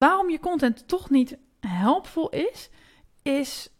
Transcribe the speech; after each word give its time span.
Waarom 0.00 0.30
je 0.30 0.40
content 0.40 0.88
toch 0.88 1.10
niet 1.10 1.36
helpvol 1.60 2.28
is, 2.30 2.70
is 3.22 3.70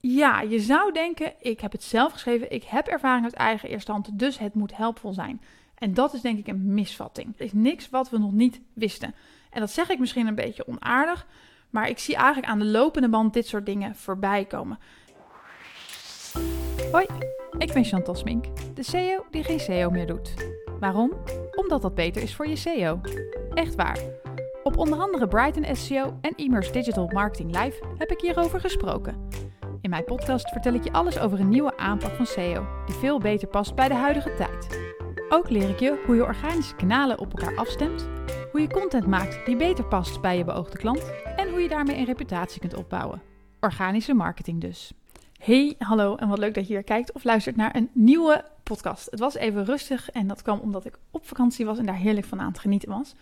ja, 0.00 0.40
je 0.40 0.60
zou 0.60 0.92
denken: 0.92 1.32
ik 1.40 1.60
heb 1.60 1.72
het 1.72 1.82
zelf 1.82 2.12
geschreven, 2.12 2.52
ik 2.52 2.64
heb 2.64 2.86
ervaring 2.86 3.24
uit 3.24 3.34
eigen 3.34 3.68
eerste 3.68 3.92
hand, 3.92 4.18
dus 4.18 4.38
het 4.38 4.54
moet 4.54 4.76
helpvol 4.76 5.12
zijn. 5.12 5.40
En 5.74 5.94
dat 5.94 6.14
is 6.14 6.20
denk 6.20 6.38
ik 6.38 6.46
een 6.46 6.74
misvatting. 6.74 7.34
Er 7.36 7.44
is 7.44 7.52
niks 7.52 7.90
wat 7.90 8.10
we 8.10 8.18
nog 8.18 8.32
niet 8.32 8.60
wisten. 8.72 9.14
En 9.50 9.60
dat 9.60 9.70
zeg 9.70 9.88
ik 9.88 9.98
misschien 9.98 10.26
een 10.26 10.34
beetje 10.34 10.66
onaardig, 10.66 11.26
maar 11.70 11.88
ik 11.88 11.98
zie 11.98 12.16
eigenlijk 12.16 12.46
aan 12.46 12.58
de 12.58 12.64
lopende 12.64 13.08
band 13.08 13.34
dit 13.34 13.46
soort 13.46 13.66
dingen 13.66 13.96
voorbij 13.96 14.44
komen. 14.44 14.78
Hoi, 16.90 17.06
ik 17.58 17.72
ben 17.72 17.84
Chantal 17.84 18.14
Smink, 18.14 18.44
de 18.74 18.82
CEO 18.82 19.24
die 19.30 19.44
geen 19.44 19.60
SEO 19.60 19.90
meer 19.90 20.06
doet. 20.06 20.34
Waarom? 20.80 21.12
Omdat 21.54 21.82
dat 21.82 21.94
beter 21.94 22.22
is 22.22 22.34
voor 22.34 22.48
je 22.48 22.56
SEO. 22.56 23.00
Echt 23.54 23.74
waar. 23.74 24.21
Op 24.62 24.76
onder 24.76 24.98
andere 24.98 25.28
Brighton 25.28 25.76
SEO 25.76 26.18
en 26.20 26.32
Immers 26.36 26.72
Digital 26.72 27.10
Marketing 27.12 27.62
Live 27.62 27.84
heb 27.98 28.10
ik 28.10 28.20
hierover 28.20 28.60
gesproken. 28.60 29.28
In 29.80 29.90
mijn 29.90 30.04
podcast 30.04 30.48
vertel 30.48 30.74
ik 30.74 30.84
je 30.84 30.92
alles 30.92 31.18
over 31.18 31.40
een 31.40 31.48
nieuwe 31.48 31.76
aanpak 31.76 32.14
van 32.14 32.26
SEO, 32.26 32.66
die 32.86 32.94
veel 32.94 33.18
beter 33.18 33.48
past 33.48 33.74
bij 33.74 33.88
de 33.88 33.94
huidige 33.94 34.34
tijd. 34.34 34.80
Ook 35.28 35.50
leer 35.50 35.68
ik 35.68 35.78
je 35.78 36.02
hoe 36.06 36.14
je 36.14 36.24
organische 36.24 36.76
kanalen 36.76 37.18
op 37.18 37.38
elkaar 37.38 37.56
afstemt, 37.56 38.08
hoe 38.50 38.60
je 38.60 38.68
content 38.68 39.06
maakt 39.06 39.46
die 39.46 39.56
beter 39.56 39.84
past 39.84 40.20
bij 40.20 40.36
je 40.36 40.44
beoogde 40.44 40.78
klant 40.78 41.12
en 41.36 41.50
hoe 41.50 41.60
je 41.60 41.68
daarmee 41.68 41.96
een 41.96 42.04
reputatie 42.04 42.60
kunt 42.60 42.74
opbouwen. 42.74 43.22
Organische 43.60 44.14
marketing 44.14 44.60
dus. 44.60 44.92
Hey, 45.38 45.74
hallo 45.78 46.14
en 46.14 46.28
wat 46.28 46.38
leuk 46.38 46.54
dat 46.54 46.66
je 46.66 46.72
hier 46.72 46.84
kijkt 46.84 47.12
of 47.12 47.24
luistert 47.24 47.56
naar 47.56 47.76
een 47.76 47.90
nieuwe 47.92 48.44
podcast. 48.62 49.10
Het 49.10 49.20
was 49.20 49.34
even 49.34 49.64
rustig 49.64 50.10
en 50.10 50.26
dat 50.26 50.42
kwam 50.42 50.58
omdat 50.58 50.84
ik 50.84 50.98
op 51.10 51.26
vakantie 51.26 51.66
was 51.66 51.78
en 51.78 51.86
daar 51.86 51.96
heerlijk 51.96 52.26
van 52.26 52.40
aan 52.40 52.48
het 52.48 52.58
genieten 52.58 52.88
was. 52.88 53.14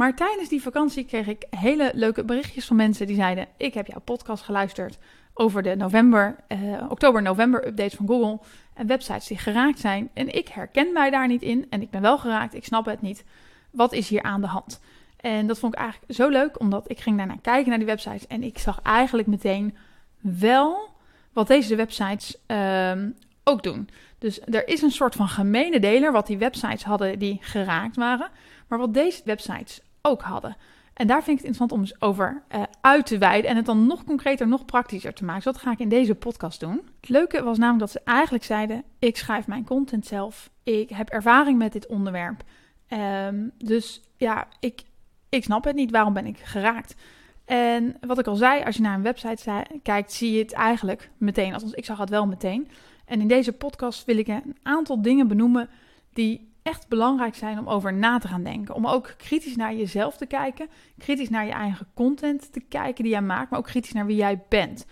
Maar 0.00 0.14
tijdens 0.16 0.48
die 0.48 0.62
vakantie 0.62 1.04
kreeg 1.04 1.26
ik 1.26 1.46
hele 1.50 1.90
leuke 1.94 2.24
berichtjes 2.24 2.66
van 2.66 2.76
mensen 2.76 3.06
die 3.06 3.16
zeiden: 3.16 3.46
Ik 3.56 3.74
heb 3.74 3.86
jouw 3.86 4.00
podcast 4.00 4.42
geluisterd 4.42 4.98
over 5.34 5.62
de 5.62 5.76
november, 5.76 6.36
eh, 6.46 6.58
oktober-november 6.88 7.66
updates 7.66 7.94
van 7.94 8.06
Google 8.06 8.38
en 8.74 8.86
websites 8.86 9.26
die 9.26 9.38
geraakt 9.38 9.78
zijn. 9.78 10.10
En 10.14 10.34
ik 10.34 10.48
herken 10.48 10.92
mij 10.92 11.10
daar 11.10 11.26
niet 11.26 11.42
in 11.42 11.66
en 11.70 11.82
ik 11.82 11.90
ben 11.90 12.00
wel 12.00 12.18
geraakt, 12.18 12.54
ik 12.54 12.64
snap 12.64 12.86
het 12.86 13.00
niet. 13.00 13.24
Wat 13.70 13.92
is 13.92 14.08
hier 14.08 14.22
aan 14.22 14.40
de 14.40 14.46
hand? 14.46 14.80
En 15.16 15.46
dat 15.46 15.58
vond 15.58 15.74
ik 15.74 15.78
eigenlijk 15.78 16.12
zo 16.12 16.28
leuk, 16.28 16.60
omdat 16.60 16.90
ik 16.90 17.00
ging 17.00 17.16
daarnaar 17.16 17.40
kijken 17.42 17.68
naar 17.68 17.78
die 17.78 17.86
websites 17.86 18.26
en 18.26 18.42
ik 18.42 18.58
zag 18.58 18.82
eigenlijk 18.82 19.28
meteen 19.28 19.76
wel 20.20 20.88
wat 21.32 21.46
deze 21.46 21.76
websites 21.76 22.36
uh, 22.46 22.92
ook 23.44 23.62
doen. 23.62 23.88
Dus 24.18 24.40
er 24.40 24.68
is 24.68 24.82
een 24.82 24.90
soort 24.90 25.14
van 25.14 25.28
gemene 25.28 25.80
deler 25.80 26.12
wat 26.12 26.26
die 26.26 26.38
websites 26.38 26.84
hadden 26.84 27.18
die 27.18 27.38
geraakt 27.40 27.96
waren, 27.96 28.28
maar 28.68 28.78
wat 28.78 28.94
deze 28.94 29.22
websites 29.24 29.80
ook 30.02 30.22
hadden. 30.22 30.56
En 30.94 31.06
daar 31.06 31.22
vind 31.22 31.38
ik 31.38 31.44
het 31.44 31.52
interessant 31.52 31.72
om 31.72 31.80
eens 31.80 32.00
over 32.00 32.42
uh, 32.54 32.62
uit 32.80 33.06
te 33.06 33.18
wijden 33.18 33.50
en 33.50 33.56
het 33.56 33.66
dan 33.66 33.86
nog 33.86 34.04
concreter, 34.04 34.48
nog 34.48 34.64
praktischer 34.64 35.14
te 35.14 35.24
maken. 35.24 35.42
Dus 35.42 35.52
dat 35.52 35.62
ga 35.62 35.70
ik 35.70 35.78
in 35.78 35.88
deze 35.88 36.14
podcast 36.14 36.60
doen. 36.60 36.80
Het 37.00 37.08
leuke 37.08 37.42
was 37.42 37.58
namelijk 37.58 37.92
dat 37.92 38.02
ze 38.02 38.10
eigenlijk 38.10 38.44
zeiden: 38.44 38.84
ik 38.98 39.16
schrijf 39.16 39.46
mijn 39.46 39.64
content 39.64 40.06
zelf, 40.06 40.50
ik 40.62 40.90
heb 40.90 41.08
ervaring 41.08 41.58
met 41.58 41.72
dit 41.72 41.86
onderwerp. 41.86 42.42
Um, 43.26 43.52
dus 43.58 44.02
ja, 44.16 44.48
ik, 44.60 44.82
ik 45.28 45.44
snap 45.44 45.64
het 45.64 45.74
niet. 45.74 45.90
Waarom 45.90 46.12
ben 46.12 46.26
ik 46.26 46.38
geraakt? 46.38 46.94
En 47.44 47.96
wat 48.00 48.18
ik 48.18 48.26
al 48.26 48.36
zei, 48.36 48.64
als 48.64 48.76
je 48.76 48.82
naar 48.82 48.94
een 48.94 49.02
website 49.02 49.64
kijkt, 49.82 50.12
zie 50.12 50.32
je 50.32 50.38
het 50.38 50.52
eigenlijk 50.52 51.10
meteen. 51.16 51.52
Althans, 51.52 51.72
ik 51.72 51.84
zag 51.84 51.98
het 51.98 52.10
wel 52.10 52.26
meteen. 52.26 52.68
En 53.04 53.20
in 53.20 53.28
deze 53.28 53.52
podcast 53.52 54.04
wil 54.04 54.18
ik 54.18 54.28
een 54.28 54.56
aantal 54.62 55.02
dingen 55.02 55.28
benoemen 55.28 55.68
die 56.12 56.49
echt 56.70 56.88
belangrijk 56.88 57.34
zijn 57.34 57.58
om 57.58 57.68
over 57.68 57.94
na 57.94 58.18
te 58.18 58.28
gaan 58.28 58.42
denken. 58.42 58.74
Om 58.74 58.86
ook 58.86 59.14
kritisch 59.16 59.56
naar 59.56 59.74
jezelf 59.74 60.16
te 60.16 60.26
kijken, 60.26 60.68
kritisch 60.98 61.28
naar 61.28 61.46
je 61.46 61.52
eigen 61.52 61.86
content 61.94 62.52
te 62.52 62.60
kijken 62.60 63.02
die 63.02 63.12
jij 63.12 63.22
maakt, 63.22 63.50
maar 63.50 63.58
ook 63.58 63.64
kritisch 63.64 63.92
naar 63.92 64.06
wie 64.06 64.16
jij 64.16 64.42
bent. 64.48 64.86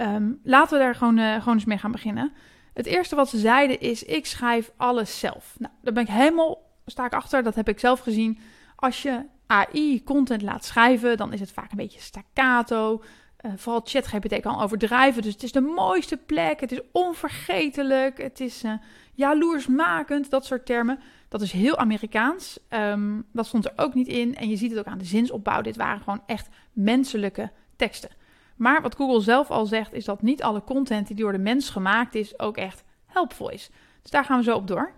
Um, 0.00 0.40
laten 0.42 0.78
we 0.78 0.84
daar 0.84 0.94
gewoon, 0.94 1.18
uh, 1.18 1.34
gewoon 1.34 1.54
eens 1.54 1.64
mee 1.64 1.78
gaan 1.78 1.92
beginnen. 1.92 2.32
Het 2.74 2.86
eerste 2.86 3.16
wat 3.16 3.28
ze 3.28 3.38
zeiden 3.38 3.80
is: 3.80 4.02
ik 4.02 4.26
schrijf 4.26 4.72
alles 4.76 5.18
zelf. 5.18 5.54
Nou, 5.58 5.72
daar 5.82 5.92
ben 5.92 6.02
ik 6.02 6.08
helemaal 6.08 6.64
sta 6.86 7.04
ik 7.04 7.12
achter. 7.12 7.42
Dat 7.42 7.54
heb 7.54 7.68
ik 7.68 7.80
zelf 7.80 8.00
gezien. 8.00 8.38
Als 8.76 9.02
je 9.02 9.24
AI 9.46 10.04
content 10.04 10.42
laat 10.42 10.64
schrijven, 10.64 11.16
dan 11.16 11.32
is 11.32 11.40
het 11.40 11.52
vaak 11.52 11.70
een 11.70 11.76
beetje 11.76 12.00
staccato. 12.00 13.02
Uh, 13.40 13.52
vooral 13.56 13.80
ChatGPT 13.84 14.40
kan 14.40 14.60
overdrijven. 14.60 15.22
Dus 15.22 15.32
het 15.32 15.42
is 15.42 15.52
de 15.52 15.60
mooiste 15.60 16.16
plek. 16.16 16.60
Het 16.60 16.72
is 16.72 16.80
onvergetelijk. 16.92 18.18
Het 18.18 18.40
is 18.40 18.64
uh, 18.64 18.72
jaloersmakend. 19.14 20.30
Dat 20.30 20.44
soort 20.44 20.66
termen. 20.66 20.98
Dat 21.34 21.42
is 21.42 21.52
heel 21.52 21.76
Amerikaans. 21.76 22.58
Um, 22.70 23.26
dat 23.32 23.46
stond 23.46 23.64
er 23.64 23.72
ook 23.76 23.94
niet 23.94 24.06
in. 24.08 24.36
En 24.36 24.48
je 24.48 24.56
ziet 24.56 24.70
het 24.70 24.78
ook 24.78 24.86
aan 24.86 24.98
de 24.98 25.04
zinsopbouw. 25.04 25.60
Dit 25.60 25.76
waren 25.76 26.02
gewoon 26.02 26.22
echt 26.26 26.48
menselijke 26.72 27.50
teksten. 27.76 28.10
Maar 28.56 28.82
wat 28.82 28.94
Google 28.94 29.20
zelf 29.20 29.50
al 29.50 29.66
zegt, 29.66 29.92
is 29.92 30.04
dat 30.04 30.22
niet 30.22 30.42
alle 30.42 30.64
content 30.64 31.06
die 31.06 31.16
door 31.16 31.32
de 31.32 31.38
mens 31.38 31.70
gemaakt 31.70 32.14
is, 32.14 32.38
ook 32.38 32.56
echt 32.56 32.84
helpvol 33.06 33.50
is. 33.50 33.70
Dus 34.02 34.10
daar 34.10 34.24
gaan 34.24 34.38
we 34.38 34.44
zo 34.44 34.56
op 34.56 34.66
door. 34.66 34.92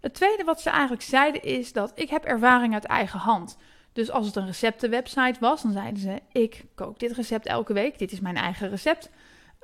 Het 0.00 0.14
tweede 0.14 0.44
wat 0.44 0.60
ze 0.60 0.70
eigenlijk 0.70 1.02
zeiden 1.02 1.42
is 1.42 1.72
dat 1.72 1.92
ik 1.94 2.10
heb 2.10 2.24
ervaring 2.24 2.74
uit 2.74 2.84
eigen 2.84 3.18
hand. 3.18 3.56
Dus 3.92 4.10
als 4.10 4.26
het 4.26 4.36
een 4.36 4.46
receptenwebsite 4.46 5.40
was, 5.40 5.62
dan 5.62 5.72
zeiden 5.72 6.02
ze: 6.02 6.20
Ik 6.32 6.64
kook 6.74 6.98
dit 6.98 7.12
recept 7.12 7.46
elke 7.46 7.72
week. 7.72 7.98
Dit 7.98 8.12
is 8.12 8.20
mijn 8.20 8.36
eigen 8.36 8.68
recept. 8.68 9.10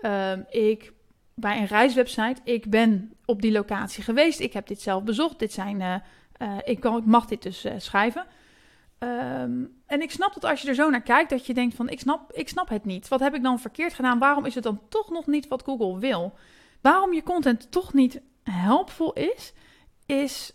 Um, 0.02 0.46
ik 0.50 0.92
bij 1.40 1.58
een 1.58 1.66
reiswebsite. 1.66 2.40
Ik 2.44 2.70
ben 2.70 3.12
op 3.24 3.42
die 3.42 3.52
locatie 3.52 4.04
geweest. 4.04 4.40
Ik 4.40 4.52
heb 4.52 4.66
dit 4.66 4.80
zelf 4.80 5.02
bezocht. 5.02 5.38
Dit 5.38 5.52
zijn, 5.52 5.80
uh, 5.80 5.94
uh, 6.42 6.56
ik, 6.64 6.80
kan, 6.80 6.96
ik, 6.96 7.04
mag 7.04 7.26
dit 7.26 7.42
dus 7.42 7.64
uh, 7.64 7.72
schrijven. 7.76 8.26
Um, 8.98 9.80
en 9.86 10.02
ik 10.02 10.10
snap 10.10 10.34
dat 10.34 10.44
als 10.44 10.62
je 10.62 10.68
er 10.68 10.74
zo 10.74 10.90
naar 10.90 11.02
kijkt, 11.02 11.30
dat 11.30 11.46
je 11.46 11.54
denkt 11.54 11.74
van 11.74 11.88
ik 11.88 12.00
snap, 12.00 12.32
ik 12.32 12.48
snap 12.48 12.68
het 12.68 12.84
niet. 12.84 13.08
Wat 13.08 13.20
heb 13.20 13.34
ik 13.34 13.42
dan 13.42 13.60
verkeerd 13.60 13.94
gedaan? 13.94 14.18
Waarom 14.18 14.44
is 14.44 14.54
het 14.54 14.64
dan 14.64 14.80
toch 14.88 15.10
nog 15.10 15.26
niet 15.26 15.48
wat 15.48 15.62
Google 15.62 15.98
wil? 15.98 16.34
Waarom 16.80 17.12
je 17.12 17.22
content 17.22 17.70
toch 17.70 17.92
niet 17.92 18.20
helpvol 18.42 19.12
is, 19.12 19.52
is 20.06 20.52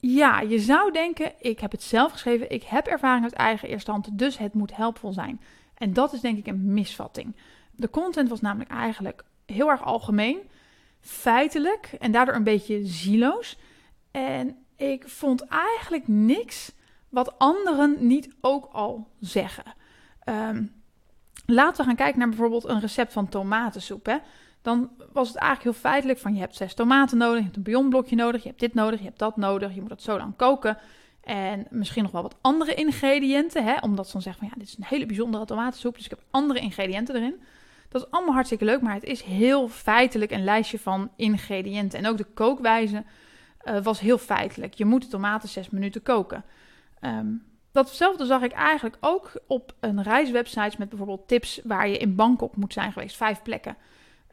ja, 0.00 0.40
je 0.40 0.58
zou 0.58 0.92
denken, 0.92 1.32
ik 1.38 1.60
heb 1.60 1.72
het 1.72 1.82
zelf 1.82 2.12
geschreven, 2.12 2.50
ik 2.50 2.62
heb 2.62 2.86
ervaring 2.86 3.24
uit 3.24 3.32
eigen 3.32 3.68
eerste 3.68 3.90
hand, 3.90 4.18
dus 4.18 4.38
het 4.38 4.54
moet 4.54 4.76
helpvol 4.76 5.12
zijn. 5.12 5.40
En 5.74 5.92
dat 5.92 6.12
is 6.12 6.20
denk 6.20 6.38
ik 6.38 6.46
een 6.46 6.72
misvatting. 6.72 7.36
De 7.70 7.90
content 7.90 8.28
was 8.28 8.40
namelijk 8.40 8.70
eigenlijk 8.70 9.24
heel 9.46 9.68
erg 9.68 9.84
algemeen, 9.84 10.38
feitelijk 11.00 11.90
en 11.98 12.12
daardoor 12.12 12.34
een 12.34 12.44
beetje 12.44 12.86
zieloos. 12.86 13.58
En 14.10 14.56
ik 14.76 15.08
vond 15.08 15.46
eigenlijk 15.46 16.08
niks 16.08 16.72
wat 17.08 17.38
anderen 17.38 17.96
niet 18.06 18.34
ook 18.40 18.68
al 18.72 19.08
zeggen. 19.20 19.74
Um, 20.24 20.72
laten 21.46 21.76
we 21.76 21.84
gaan 21.84 21.96
kijken 21.96 22.18
naar 22.18 22.28
bijvoorbeeld 22.28 22.64
een 22.64 22.80
recept 22.80 23.12
van 23.12 23.28
tomatensoep. 23.28 24.06
Hè. 24.06 24.16
Dan 24.62 24.90
was 25.12 25.28
het 25.28 25.36
eigenlijk 25.36 25.76
heel 25.76 25.90
feitelijk 25.90 26.18
van 26.18 26.34
je 26.34 26.40
hebt 26.40 26.56
zes 26.56 26.74
tomaten 26.74 27.18
nodig, 27.18 27.38
je 27.38 27.44
hebt 27.44 27.56
een 27.56 27.62
bouillonblokje 27.62 28.16
nodig, 28.16 28.42
je 28.42 28.48
hebt 28.48 28.60
dit 28.60 28.74
nodig, 28.74 28.98
je 28.98 29.06
hebt 29.06 29.18
dat 29.18 29.36
nodig, 29.36 29.74
je 29.74 29.80
moet 29.80 29.90
het 29.90 30.02
zo 30.02 30.16
lang 30.16 30.36
koken. 30.36 30.78
En 31.20 31.66
misschien 31.70 32.02
nog 32.02 32.12
wel 32.12 32.22
wat 32.22 32.36
andere 32.40 32.74
ingrediënten, 32.74 33.64
hè, 33.64 33.76
omdat 33.80 34.06
ze 34.06 34.12
dan 34.12 34.22
zeggen 34.22 34.42
van 34.42 34.50
ja, 34.52 34.60
dit 34.60 34.68
is 34.68 34.76
een 34.78 34.96
hele 34.96 35.06
bijzondere 35.06 35.44
tomatensoep, 35.44 35.94
dus 35.94 36.04
ik 36.04 36.10
heb 36.10 36.22
andere 36.30 36.60
ingrediënten 36.60 37.14
erin. 37.14 37.42
Dat 37.96 38.06
is 38.06 38.14
allemaal 38.14 38.34
hartstikke 38.34 38.64
leuk, 38.64 38.80
maar 38.80 38.94
het 38.94 39.04
is 39.04 39.22
heel 39.22 39.68
feitelijk 39.68 40.30
een 40.30 40.44
lijstje 40.44 40.78
van 40.78 41.10
ingrediënten. 41.16 41.98
En 41.98 42.06
ook 42.06 42.16
de 42.16 42.24
kookwijze 42.24 43.04
uh, 43.64 43.82
was 43.82 44.00
heel 44.00 44.18
feitelijk. 44.18 44.74
Je 44.74 44.84
moet 44.84 45.02
de 45.02 45.08
tomaten 45.08 45.48
zes 45.48 45.70
minuten 45.70 46.02
koken. 46.02 46.44
Um, 47.00 47.44
datzelfde 47.72 48.26
zag 48.26 48.42
ik 48.42 48.52
eigenlijk 48.52 48.96
ook 49.00 49.32
op 49.46 49.74
een 49.80 50.02
reiswebsite 50.02 50.74
met 50.78 50.88
bijvoorbeeld 50.88 51.28
tips 51.28 51.60
waar 51.64 51.88
je 51.88 51.96
in 51.96 52.14
Bangkok 52.14 52.56
moet 52.56 52.72
zijn 52.72 52.92
geweest. 52.92 53.16
Vijf 53.16 53.42
plekken. 53.42 53.76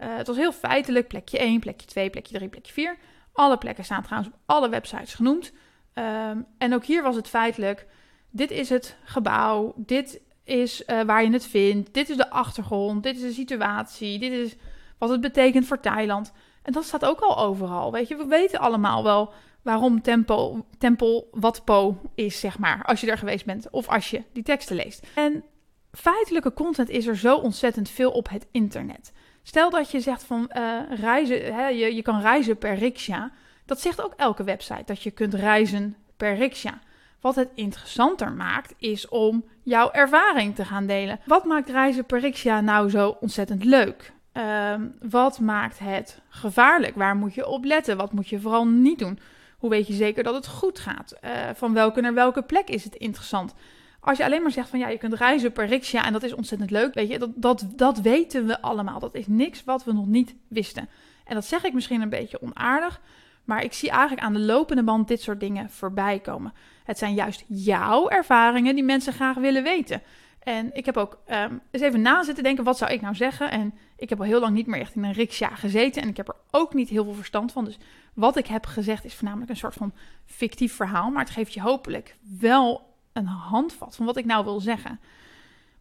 Uh, 0.02 0.16
het 0.16 0.28
was 0.28 0.35
heel 0.35 0.52
feitelijk. 0.52 1.07
Plekje 1.07 1.38
1, 1.38 1.59
plekje 1.59 1.88
2, 1.88 2.09
plekje 2.09 2.35
3, 2.35 2.50
plekje 2.50 2.73
4. 2.73 2.97
Alle 3.34 3.57
plekken 3.57 3.84
staan 3.84 4.03
trouwens 4.03 4.34
op 4.34 4.40
alle 4.46 4.69
websites 4.69 5.13
genoemd. 5.13 5.52
Um, 5.94 6.46
en 6.57 6.73
ook 6.73 6.85
hier 6.85 7.03
was 7.03 7.16
het 7.16 7.28
feitelijk. 7.28 7.88
Dit 8.29 8.52
is 8.52 8.69
het 8.69 8.97
gebouw. 9.03 9.73
Dit 9.75 10.22
is 10.44 10.84
uh, 10.88 11.02
waar 11.02 11.24
je 11.24 11.31
het 11.31 11.46
vindt. 11.46 11.94
Dit 11.94 12.09
is 12.09 12.17
de 12.17 12.29
achtergrond. 12.29 13.03
Dit 13.03 13.16
is 13.16 13.22
de 13.22 13.32
situatie. 13.34 14.20
Dit 14.20 14.32
is 14.32 14.56
wat 14.97 15.09
het 15.09 15.22
betekent 15.22 15.66
voor 15.66 15.79
Thailand. 15.79 16.32
En 16.62 16.73
dat 16.73 16.84
staat 16.84 17.06
ook 17.06 17.20
al 17.20 17.38
overal. 17.38 17.91
Weet 17.91 18.08
je, 18.08 18.16
we 18.16 18.26
weten 18.26 18.59
allemaal 18.59 19.03
wel 19.03 19.34
waarom 19.62 20.02
Tempel, 20.02 20.66
Tempel 20.78 21.28
Watpo 21.32 21.97
is, 22.16 22.40
zeg 22.40 22.59
maar. 22.59 22.84
Als 22.84 23.02
je 23.02 23.12
er 23.12 23.17
geweest 23.17 23.46
bent 23.46 23.70
of 23.70 23.88
als 23.88 24.09
je 24.09 24.23
die 24.34 24.44
teksten 24.44 24.76
leest. 24.76 25.08
En 25.16 25.44
feitelijke 25.91 26.53
content 26.53 26.90
is 26.90 27.08
er 27.08 27.17
zo 27.17 27.35
ontzettend 27.35 27.90
veel 27.90 28.12
op 28.12 28.29
het 28.29 28.47
internet. 28.52 29.12
Stel 29.44 29.70
dat 29.70 29.91
je 29.91 30.00
zegt 30.00 30.23
van 30.23 30.52
uh, 30.58 30.79
reizen, 30.90 31.56
hè, 31.56 31.67
je, 31.67 31.96
je 31.96 32.02
kan 32.02 32.22
reizen 32.22 32.58
per 32.58 32.76
riksja. 32.76 33.32
Dat 33.66 33.82
zegt 33.82 34.03
ook 34.03 34.14
elke 34.17 34.44
website, 34.44 34.84
dat 34.85 35.03
je 35.03 35.12
kunt 35.12 35.34
reizen 35.34 35.96
per 36.17 36.35
riksja. 36.35 36.79
Wat 37.23 37.35
het 37.35 37.49
interessanter 37.55 38.31
maakt, 38.31 38.73
is 38.78 39.08
om 39.08 39.46
jouw 39.61 39.91
ervaring 39.91 40.55
te 40.55 40.66
gaan 40.66 40.85
delen. 40.85 41.20
Wat 41.25 41.46
maakt 41.46 41.70
reizen 41.70 42.05
per 42.05 42.64
nou 42.64 42.90
zo 42.90 43.17
ontzettend 43.20 43.64
leuk? 43.64 44.14
Um, 44.34 44.96
wat 45.09 45.40
maakt 45.40 45.79
het 45.79 46.22
gevaarlijk? 46.29 46.96
Waar 46.96 47.16
moet 47.16 47.34
je 47.34 47.47
op 47.47 47.64
letten? 47.64 47.97
Wat 47.97 48.11
moet 48.11 48.29
je 48.29 48.40
vooral 48.40 48.67
niet 48.67 48.99
doen? 48.99 49.20
Hoe 49.58 49.70
weet 49.70 49.87
je 49.87 49.93
zeker 49.93 50.23
dat 50.23 50.34
het 50.34 50.47
goed 50.47 50.79
gaat? 50.79 51.16
Uh, 51.25 51.31
van 51.53 51.73
welke 51.73 52.02
naar 52.02 52.14
welke 52.14 52.41
plek 52.41 52.70
is 52.70 52.84
het 52.84 52.96
interessant? 52.96 53.53
Als 53.99 54.17
je 54.17 54.23
alleen 54.26 54.41
maar 54.41 54.52
zegt 54.52 54.69
van 54.69 54.79
ja, 54.79 54.87
je 54.87 54.97
kunt 54.97 55.14
reizen 55.14 55.52
per 55.52 55.66
riksja 55.66 56.05
en 56.05 56.14
dat 56.14 56.23
is 56.23 56.34
ontzettend 56.34 56.72
leuk, 56.72 56.93
weet 56.93 57.09
je, 57.09 57.19
dat, 57.19 57.31
dat, 57.35 57.66
dat 57.76 57.99
weten 57.99 58.46
we 58.46 58.61
allemaal. 58.61 58.99
Dat 58.99 59.16
is 59.16 59.28
niks 59.28 59.64
wat 59.64 59.84
we 59.84 59.93
nog 59.93 60.08
niet 60.08 60.35
wisten. 60.47 60.90
En 61.26 61.34
dat 61.34 61.46
zeg 61.46 61.64
ik 61.64 61.73
misschien 61.73 62.02
een 62.02 62.09
beetje 62.09 62.41
onaardig, 62.41 63.02
maar 63.43 63.63
ik 63.63 63.73
zie 63.73 63.90
eigenlijk 63.90 64.22
aan 64.22 64.34
de 64.34 64.40
lopende 64.40 64.84
band 64.84 65.07
dit 65.07 65.22
soort 65.22 65.40
dingen 65.40 65.69
voorbij 65.69 66.19
komen. 66.19 66.53
Het 66.84 66.97
zijn 66.97 67.13
juist 67.13 67.43
jouw 67.47 68.09
ervaringen 68.09 68.75
die 68.75 68.84
mensen 68.84 69.13
graag 69.13 69.37
willen 69.37 69.63
weten. 69.63 70.01
En 70.40 70.69
ik 70.73 70.85
heb 70.85 70.97
ook 70.97 71.19
um, 71.28 71.61
eens 71.72 71.84
even 71.84 72.01
na 72.01 72.23
zitten 72.23 72.43
denken, 72.43 72.63
wat 72.63 72.78
zou 72.78 72.91
ik 72.91 73.01
nou 73.01 73.16
zeggen? 73.16 73.51
En 73.51 73.73
ik 73.97 74.09
heb 74.09 74.19
al 74.19 74.25
heel 74.25 74.40
lang 74.40 74.53
niet 74.53 74.67
meer 74.67 74.79
echt 74.79 74.95
in 74.95 75.03
een 75.03 75.13
riksja 75.13 75.47
gezeten 75.47 76.01
en 76.01 76.07
ik 76.07 76.17
heb 76.17 76.28
er 76.28 76.35
ook 76.51 76.73
niet 76.73 76.90
heel 76.90 77.03
veel 77.03 77.13
verstand 77.13 77.51
van. 77.51 77.66
Dus 77.66 77.78
wat 78.13 78.37
ik 78.37 78.47
heb 78.47 78.66
gezegd 78.66 79.05
is 79.05 79.13
voornamelijk 79.16 79.49
een 79.49 79.57
soort 79.57 79.73
van 79.73 79.93
fictief 80.25 80.75
verhaal, 80.75 81.09
maar 81.09 81.23
het 81.23 81.34
geeft 81.34 81.53
je 81.53 81.61
hopelijk 81.61 82.16
wel 82.40 82.93
een 83.13 83.25
handvat 83.25 83.95
van 83.95 84.05
wat 84.05 84.17
ik 84.17 84.25
nou 84.25 84.43
wil 84.43 84.59
zeggen. 84.59 84.99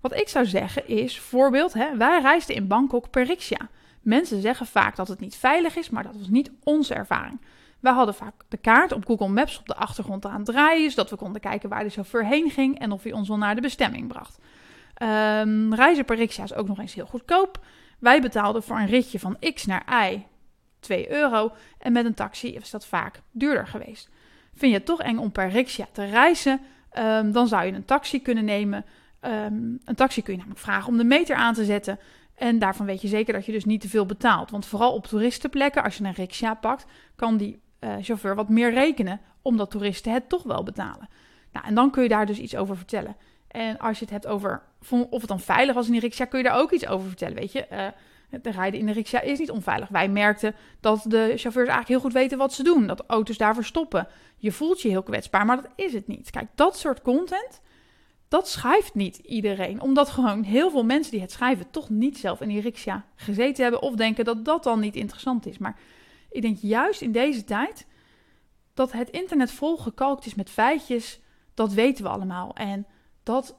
Wat 0.00 0.16
ik 0.16 0.28
zou 0.28 0.46
zeggen 0.46 0.88
is, 0.88 1.20
voorbeeld, 1.20 1.72
hè, 1.72 1.96
wij 1.96 2.20
reisden 2.20 2.54
in 2.54 2.66
Bangkok 2.66 3.10
per 3.10 3.24
riksja. 3.24 3.68
Mensen 4.02 4.40
zeggen 4.40 4.66
vaak 4.66 4.96
dat 4.96 5.08
het 5.08 5.20
niet 5.20 5.36
veilig 5.36 5.76
is, 5.76 5.90
maar 5.90 6.02
dat 6.02 6.16
was 6.16 6.28
niet 6.28 6.50
onze 6.62 6.94
ervaring. 6.94 7.40
We 7.80 7.88
hadden 7.88 8.14
vaak 8.14 8.34
de 8.48 8.56
kaart 8.56 8.92
op 8.92 9.06
Google 9.06 9.28
Maps 9.28 9.58
op 9.58 9.66
de 9.66 9.74
achtergrond 9.74 10.26
aan 10.26 10.36
het 10.36 10.44
draaien, 10.44 10.90
zodat 10.90 11.10
we 11.10 11.16
konden 11.16 11.40
kijken 11.40 11.68
waar 11.68 11.84
de 11.84 11.90
chauffeur 11.90 12.26
heen 12.26 12.50
ging 12.50 12.78
en 12.78 12.92
of 12.92 13.02
hij 13.02 13.12
ons 13.12 13.28
wel 13.28 13.38
naar 13.38 13.54
de 13.54 13.60
bestemming 13.60 14.08
bracht. 14.08 14.38
Um, 15.02 15.74
reizen 15.74 16.04
per 16.04 16.16
riksja 16.16 16.44
is 16.44 16.54
ook 16.54 16.68
nog 16.68 16.78
eens 16.78 16.94
heel 16.94 17.06
goedkoop. 17.06 17.64
Wij 17.98 18.20
betaalden 18.20 18.62
voor 18.62 18.78
een 18.78 18.86
ritje 18.86 19.18
van 19.18 19.36
X 19.54 19.66
naar 19.66 20.08
Y 20.10 20.26
2 20.80 21.12
euro 21.12 21.52
en 21.78 21.92
met 21.92 22.04
een 22.04 22.14
taxi 22.14 22.54
is 22.54 22.70
dat 22.70 22.86
vaak 22.86 23.20
duurder 23.30 23.66
geweest. 23.66 24.08
Vind 24.54 24.72
je 24.72 24.78
het 24.78 24.86
toch 24.86 25.00
eng 25.00 25.16
om 25.16 25.32
per 25.32 25.48
riksja 25.48 25.86
te 25.92 26.04
reizen? 26.04 26.60
Um, 26.98 27.32
dan 27.32 27.48
zou 27.48 27.64
je 27.64 27.72
een 27.72 27.84
taxi 27.84 28.22
kunnen 28.22 28.44
nemen. 28.44 28.84
Um, 29.20 29.78
een 29.84 29.94
taxi 29.94 30.22
kun 30.22 30.32
je 30.32 30.38
namelijk 30.38 30.64
vragen 30.64 30.88
om 30.88 30.96
de 30.96 31.04
meter 31.04 31.36
aan 31.36 31.54
te 31.54 31.64
zetten. 31.64 31.98
En 32.34 32.58
daarvan 32.58 32.86
weet 32.86 33.02
je 33.02 33.08
zeker 33.08 33.32
dat 33.32 33.46
je 33.46 33.52
dus 33.52 33.64
niet 33.64 33.80
te 33.80 33.88
veel 33.88 34.06
betaalt. 34.06 34.50
Want 34.50 34.66
vooral 34.66 34.94
op 34.94 35.06
toeristenplekken, 35.06 35.82
als 35.82 35.96
je 35.96 36.04
een 36.04 36.12
riksja 36.12 36.54
pakt, 36.54 36.84
kan 37.16 37.36
die 37.36 37.60
uh, 37.80 37.94
chauffeur 38.00 38.34
wat 38.34 38.48
meer 38.48 38.72
rekenen, 38.72 39.20
omdat 39.42 39.70
toeristen 39.70 40.12
het 40.12 40.28
toch 40.28 40.42
wel 40.42 40.62
betalen. 40.62 41.08
Nou, 41.52 41.66
en 41.66 41.74
dan 41.74 41.90
kun 41.90 42.02
je 42.02 42.08
daar 42.08 42.26
dus 42.26 42.38
iets 42.38 42.56
over 42.56 42.76
vertellen. 42.76 43.16
En 43.48 43.78
als 43.78 43.98
je 43.98 44.04
het 44.04 44.12
hebt 44.12 44.26
over 44.26 44.62
of 44.88 45.20
het 45.20 45.28
dan 45.28 45.40
veilig 45.40 45.74
was 45.74 45.86
in 45.86 45.92
die 45.92 46.00
riksja, 46.00 46.24
kun 46.24 46.38
je 46.38 46.44
daar 46.44 46.58
ook 46.58 46.70
iets 46.70 46.86
over 46.86 47.06
vertellen. 47.08 47.34
Weet 47.34 47.52
je, 47.52 47.66
uh, 47.72 48.52
rijden 48.54 48.80
in 48.80 48.86
de 48.86 48.92
riksja 48.92 49.20
is 49.20 49.38
niet 49.38 49.50
onveilig. 49.50 49.88
Wij 49.88 50.08
merkten 50.08 50.54
dat 50.80 51.02
de 51.06 51.18
chauffeurs 51.36 51.68
eigenlijk 51.68 51.88
heel 51.88 52.00
goed 52.00 52.12
weten 52.12 52.38
wat 52.38 52.52
ze 52.52 52.62
doen. 52.62 52.86
Dat 52.86 53.04
auto's 53.06 53.36
daarvoor 53.36 53.64
stoppen. 53.64 54.08
Je 54.36 54.52
voelt 54.52 54.82
je 54.82 54.88
heel 54.88 55.02
kwetsbaar, 55.02 55.46
maar 55.46 55.56
dat 55.56 55.70
is 55.76 55.92
het 55.92 56.06
niet. 56.06 56.30
Kijk, 56.30 56.48
dat 56.54 56.78
soort 56.78 57.02
content, 57.02 57.60
dat 58.32 58.48
schrijft 58.48 58.94
niet 58.94 59.16
iedereen. 59.16 59.80
Omdat 59.80 60.08
gewoon 60.08 60.42
heel 60.42 60.70
veel 60.70 60.84
mensen 60.84 61.12
die 61.12 61.20
het 61.20 61.32
schrijven 61.32 61.70
toch 61.70 61.88
niet 61.88 62.18
zelf 62.18 62.40
in 62.40 62.48
die 62.48 62.72
gezeten 63.14 63.62
hebben. 63.62 63.82
Of 63.82 63.94
denken 63.94 64.24
dat 64.24 64.44
dat 64.44 64.62
dan 64.62 64.80
niet 64.80 64.96
interessant 64.96 65.46
is. 65.46 65.58
Maar 65.58 65.78
ik 66.30 66.42
denk 66.42 66.58
juist 66.58 67.00
in 67.00 67.12
deze 67.12 67.44
tijd 67.44 67.86
dat 68.74 68.92
het 68.92 69.10
internet 69.10 69.50
vol 69.50 69.76
gekalkt 69.76 70.26
is 70.26 70.34
met 70.34 70.50
feitjes. 70.50 71.20
Dat 71.54 71.72
weten 71.72 72.04
we 72.04 72.10
allemaal. 72.10 72.54
En 72.54 72.86
dat 73.22 73.58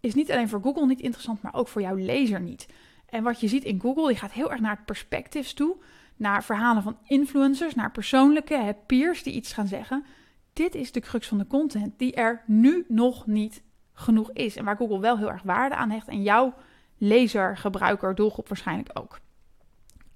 is 0.00 0.14
niet 0.14 0.30
alleen 0.30 0.48
voor 0.48 0.62
Google 0.62 0.86
niet 0.86 1.00
interessant, 1.00 1.42
maar 1.42 1.54
ook 1.54 1.68
voor 1.68 1.82
jouw 1.82 1.96
lezer 1.96 2.40
niet. 2.40 2.66
En 3.06 3.22
wat 3.22 3.40
je 3.40 3.48
ziet 3.48 3.64
in 3.64 3.80
Google, 3.80 4.08
die 4.08 4.16
gaat 4.16 4.32
heel 4.32 4.50
erg 4.50 4.60
naar 4.60 4.82
perspectives 4.84 5.54
toe, 5.54 5.76
naar 6.16 6.44
verhalen 6.44 6.82
van 6.82 6.98
influencers, 7.06 7.74
naar 7.74 7.90
persoonlijke 7.90 8.56
hè, 8.56 8.74
peers 8.74 9.22
die 9.22 9.34
iets 9.34 9.52
gaan 9.52 9.66
zeggen. 9.66 10.04
Dit 10.52 10.74
is 10.74 10.92
de 10.92 11.00
crux 11.00 11.28
van 11.28 11.38
de 11.38 11.46
content 11.46 11.98
die 11.98 12.14
er 12.14 12.42
nu 12.46 12.84
nog 12.88 13.26
niet 13.26 13.62
genoeg 14.02 14.30
is 14.32 14.56
en 14.56 14.64
waar 14.64 14.76
Google 14.76 15.00
wel 15.00 15.18
heel 15.18 15.30
erg 15.30 15.42
waarde 15.42 15.74
aan 15.74 15.90
hecht 15.90 16.08
en 16.08 16.22
jouw 16.22 16.54
lezer, 16.98 17.56
gebruiker, 17.56 18.14
doelgroep 18.14 18.48
waarschijnlijk 18.48 18.90
ook. 18.92 19.18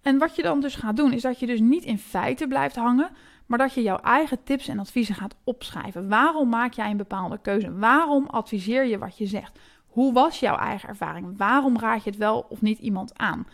En 0.02 0.18
wat 0.18 0.36
je 0.36 0.42
dan 0.42 0.60
dus 0.60 0.74
gaat 0.74 0.96
doen, 0.96 1.12
is 1.12 1.22
dat 1.22 1.38
je 1.38 1.46
dus 1.46 1.60
niet 1.60 1.84
in 1.84 1.98
feiten 1.98 2.48
blijft 2.48 2.76
hangen, 2.76 3.10
maar 3.46 3.58
dat 3.58 3.74
je 3.74 3.82
jouw 3.82 3.98
eigen 3.98 4.42
tips 4.44 4.68
en 4.68 4.78
adviezen 4.78 5.14
gaat 5.14 5.36
opschrijven. 5.44 6.08
Waarom 6.08 6.48
maak 6.48 6.72
jij 6.72 6.90
een 6.90 6.96
bepaalde 6.96 7.38
keuze? 7.38 7.78
Waarom 7.78 8.26
adviseer 8.26 8.84
je 8.84 8.98
wat 8.98 9.18
je 9.18 9.26
zegt? 9.26 9.58
Hoe 9.86 10.12
was 10.12 10.40
jouw 10.40 10.56
eigen 10.56 10.88
ervaring? 10.88 11.36
Waarom 11.36 11.78
raad 11.78 12.04
je 12.04 12.10
het 12.10 12.18
wel 12.18 12.46
of 12.48 12.60
niet 12.62 12.78
iemand 12.78 13.18
aan? 13.18 13.46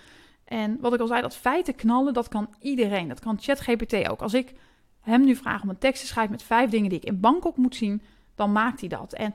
En 0.44 0.79
wat 0.81 0.94
ik 0.94 1.00
al 1.00 1.06
zei, 1.06 1.20
dat 1.20 1.37
feiten 1.37 1.75
knallen, 1.75 2.14
dat 2.14 2.29
kan 2.29 2.55
iedereen. 2.61 3.08
Dat 3.08 3.20
kan 3.20 3.38
ChatGPT 3.40 4.08
ook. 4.08 4.23
Als 4.23 4.34
ik 4.34 4.55
hem 5.00 5.25
nu 5.25 5.37
vraag 5.37 5.62
om 5.62 5.69
een 5.69 5.79
tekst 5.79 6.00
te 6.00 6.08
schrijven 6.08 6.32
met 6.32 6.43
vijf 6.43 6.70
dingen 6.70 6.88
die 6.88 6.99
ik 6.99 7.05
in 7.05 7.20
Bangkok 7.20 7.56
moet 7.56 7.76
zien, 7.76 8.02
dan 8.34 8.52
maakt 8.52 8.81
hij 8.81 8.88
dat. 8.88 9.12
En 9.12 9.34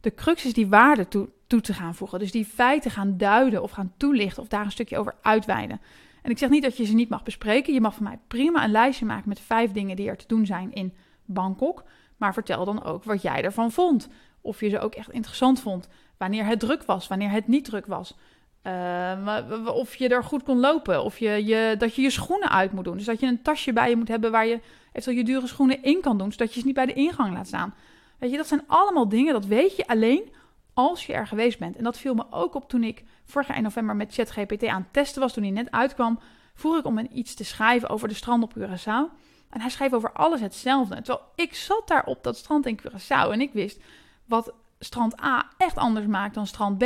de 0.00 0.14
crux 0.14 0.44
is 0.44 0.52
die 0.52 0.66
waarde 0.66 1.08
toe, 1.08 1.28
toe 1.46 1.60
te 1.60 1.74
gaan 1.74 1.94
voegen. 1.94 2.18
Dus 2.18 2.32
die 2.32 2.44
feiten 2.44 2.90
gaan 2.90 3.16
duiden 3.16 3.62
of 3.62 3.70
gaan 3.70 3.92
toelichten 3.96 4.42
of 4.42 4.48
daar 4.48 4.64
een 4.64 4.70
stukje 4.70 4.98
over 4.98 5.14
uitweiden. 5.22 5.80
En 6.22 6.30
ik 6.30 6.38
zeg 6.38 6.48
niet 6.48 6.62
dat 6.62 6.76
je 6.76 6.84
ze 6.84 6.94
niet 6.94 7.08
mag 7.08 7.22
bespreken. 7.22 7.74
Je 7.74 7.80
mag 7.80 7.94
van 7.94 8.02
mij 8.02 8.18
prima 8.28 8.64
een 8.64 8.70
lijstje 8.70 9.04
maken 9.04 9.28
met 9.28 9.40
vijf 9.40 9.72
dingen 9.72 9.96
die 9.96 10.08
er 10.08 10.16
te 10.16 10.26
doen 10.26 10.46
zijn 10.46 10.72
in 10.72 10.94
Bangkok. 11.24 11.84
Maar 12.16 12.32
vertel 12.32 12.64
dan 12.64 12.84
ook 12.84 13.04
wat 13.04 13.22
jij 13.22 13.42
ervan 13.42 13.72
vond. 13.72 14.08
Of 14.40 14.60
je 14.60 14.68
ze 14.68 14.78
ook 14.78 14.94
echt 14.94 15.10
interessant 15.10 15.60
vond. 15.60 15.88
Wanneer 16.16 16.46
het 16.46 16.60
druk 16.60 16.82
was, 16.82 17.08
wanneer 17.08 17.30
het 17.30 17.48
niet 17.48 17.64
druk 17.64 17.86
was. 17.86 18.16
Uh, 18.62 19.72
of 19.74 19.94
je 19.94 20.08
er 20.08 20.24
goed 20.24 20.42
kon 20.42 20.60
lopen. 20.60 21.04
Of 21.04 21.18
je, 21.18 21.44
je, 21.44 21.74
dat 21.78 21.94
je 21.94 22.02
je 22.02 22.10
schoenen 22.10 22.50
uit 22.50 22.72
moet 22.72 22.84
doen. 22.84 22.96
Dus 22.96 23.06
dat 23.06 23.20
je 23.20 23.26
een 23.26 23.42
tasje 23.42 23.72
bij 23.72 23.90
je 23.90 23.96
moet 23.96 24.08
hebben 24.08 24.30
waar 24.30 24.46
je 24.46 24.60
eventueel 24.88 25.16
je 25.16 25.24
dure 25.24 25.46
schoenen 25.46 25.82
in 25.82 26.00
kan 26.00 26.18
doen. 26.18 26.32
Zodat 26.32 26.54
je 26.54 26.60
ze 26.60 26.66
niet 26.66 26.74
bij 26.74 26.86
de 26.86 26.92
ingang 26.92 27.34
laat 27.34 27.46
staan. 27.46 27.74
Je, 28.20 28.36
dat 28.36 28.46
zijn 28.46 28.64
allemaal 28.66 29.08
dingen, 29.08 29.32
dat 29.32 29.46
weet 29.46 29.76
je 29.76 29.86
alleen 29.86 30.32
als 30.74 31.06
je 31.06 31.12
er 31.12 31.26
geweest 31.26 31.58
bent. 31.58 31.76
En 31.76 31.84
dat 31.84 31.98
viel 31.98 32.14
me 32.14 32.24
ook 32.30 32.54
op 32.54 32.68
toen 32.68 32.84
ik 32.84 33.04
vorig 33.24 33.48
jaar 33.48 33.56
in 33.56 33.62
november 33.62 33.96
met 33.96 34.14
ChatGPT 34.14 34.66
aan 34.66 34.82
het 34.82 34.92
testen 34.92 35.20
was. 35.20 35.32
Toen 35.32 35.42
hij 35.42 35.52
net 35.52 35.70
uitkwam, 35.70 36.18
vroeg 36.54 36.78
ik 36.78 36.84
om 36.84 36.98
een 36.98 37.18
iets 37.18 37.34
te 37.34 37.44
schrijven 37.44 37.88
over 37.88 38.08
de 38.08 38.14
strand 38.14 38.42
op 38.42 38.54
Curaçao. 38.58 39.24
En 39.50 39.60
hij 39.60 39.70
schreef 39.70 39.92
over 39.92 40.12
alles 40.12 40.40
hetzelfde. 40.40 40.94
Terwijl 40.94 41.24
ik 41.34 41.54
zat 41.54 41.82
daar 41.88 42.04
op 42.04 42.22
dat 42.22 42.36
strand 42.36 42.66
in 42.66 42.80
Curaçao 42.80 43.30
en 43.30 43.40
ik 43.40 43.52
wist 43.52 43.80
wat 44.24 44.52
strand 44.78 45.20
A 45.22 45.50
echt 45.56 45.76
anders 45.76 46.06
maakt 46.06 46.34
dan 46.34 46.46
strand 46.46 46.78
B. 46.78 46.84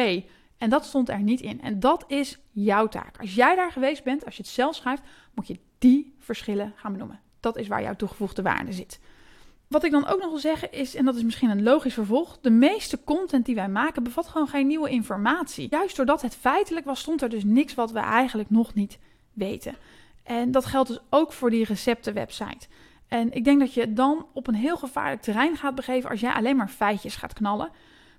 En 0.58 0.70
dat 0.70 0.84
stond 0.84 1.08
er 1.08 1.20
niet 1.20 1.40
in. 1.40 1.60
En 1.62 1.80
dat 1.80 2.04
is 2.06 2.38
jouw 2.50 2.86
taak. 2.86 3.18
Als 3.20 3.34
jij 3.34 3.54
daar 3.54 3.72
geweest 3.72 4.04
bent, 4.04 4.24
als 4.24 4.36
je 4.36 4.42
het 4.42 4.50
zelf 4.50 4.74
schrijft, 4.74 5.02
moet 5.34 5.46
je 5.46 5.58
die 5.78 6.14
verschillen 6.18 6.72
gaan 6.76 6.92
benoemen. 6.92 7.20
Dat 7.40 7.56
is 7.56 7.68
waar 7.68 7.82
jouw 7.82 7.96
toegevoegde 7.96 8.42
waarde 8.42 8.72
zit. 8.72 9.00
Wat 9.70 9.84
ik 9.84 9.90
dan 9.90 10.06
ook 10.06 10.20
nog 10.20 10.28
wil 10.28 10.38
zeggen 10.38 10.72
is, 10.72 10.94
en 10.94 11.04
dat 11.04 11.16
is 11.16 11.22
misschien 11.22 11.50
een 11.50 11.62
logisch 11.62 11.94
vervolg, 11.94 12.38
de 12.40 12.50
meeste 12.50 13.04
content 13.04 13.46
die 13.46 13.54
wij 13.54 13.68
maken 13.68 14.02
bevat 14.02 14.28
gewoon 14.28 14.48
geen 14.48 14.66
nieuwe 14.66 14.90
informatie. 14.90 15.66
Juist 15.70 15.96
doordat 15.96 16.22
het 16.22 16.34
feitelijk 16.34 16.86
was, 16.86 17.00
stond 17.00 17.22
er 17.22 17.28
dus 17.28 17.44
niks 17.44 17.74
wat 17.74 17.90
we 17.90 17.98
eigenlijk 17.98 18.50
nog 18.50 18.74
niet 18.74 18.98
weten. 19.32 19.74
En 20.22 20.50
dat 20.50 20.66
geldt 20.66 20.88
dus 20.88 20.98
ook 21.10 21.32
voor 21.32 21.50
die 21.50 21.64
receptenwebsite. 21.64 22.66
En 23.08 23.32
ik 23.32 23.44
denk 23.44 23.60
dat 23.60 23.74
je 23.74 23.92
dan 23.92 24.26
op 24.32 24.46
een 24.46 24.54
heel 24.54 24.76
gevaarlijk 24.76 25.22
terrein 25.22 25.56
gaat 25.56 25.74
begeven 25.74 26.10
als 26.10 26.20
jij 26.20 26.32
alleen 26.32 26.56
maar 26.56 26.68
feitjes 26.68 27.16
gaat 27.16 27.32
knallen. 27.32 27.70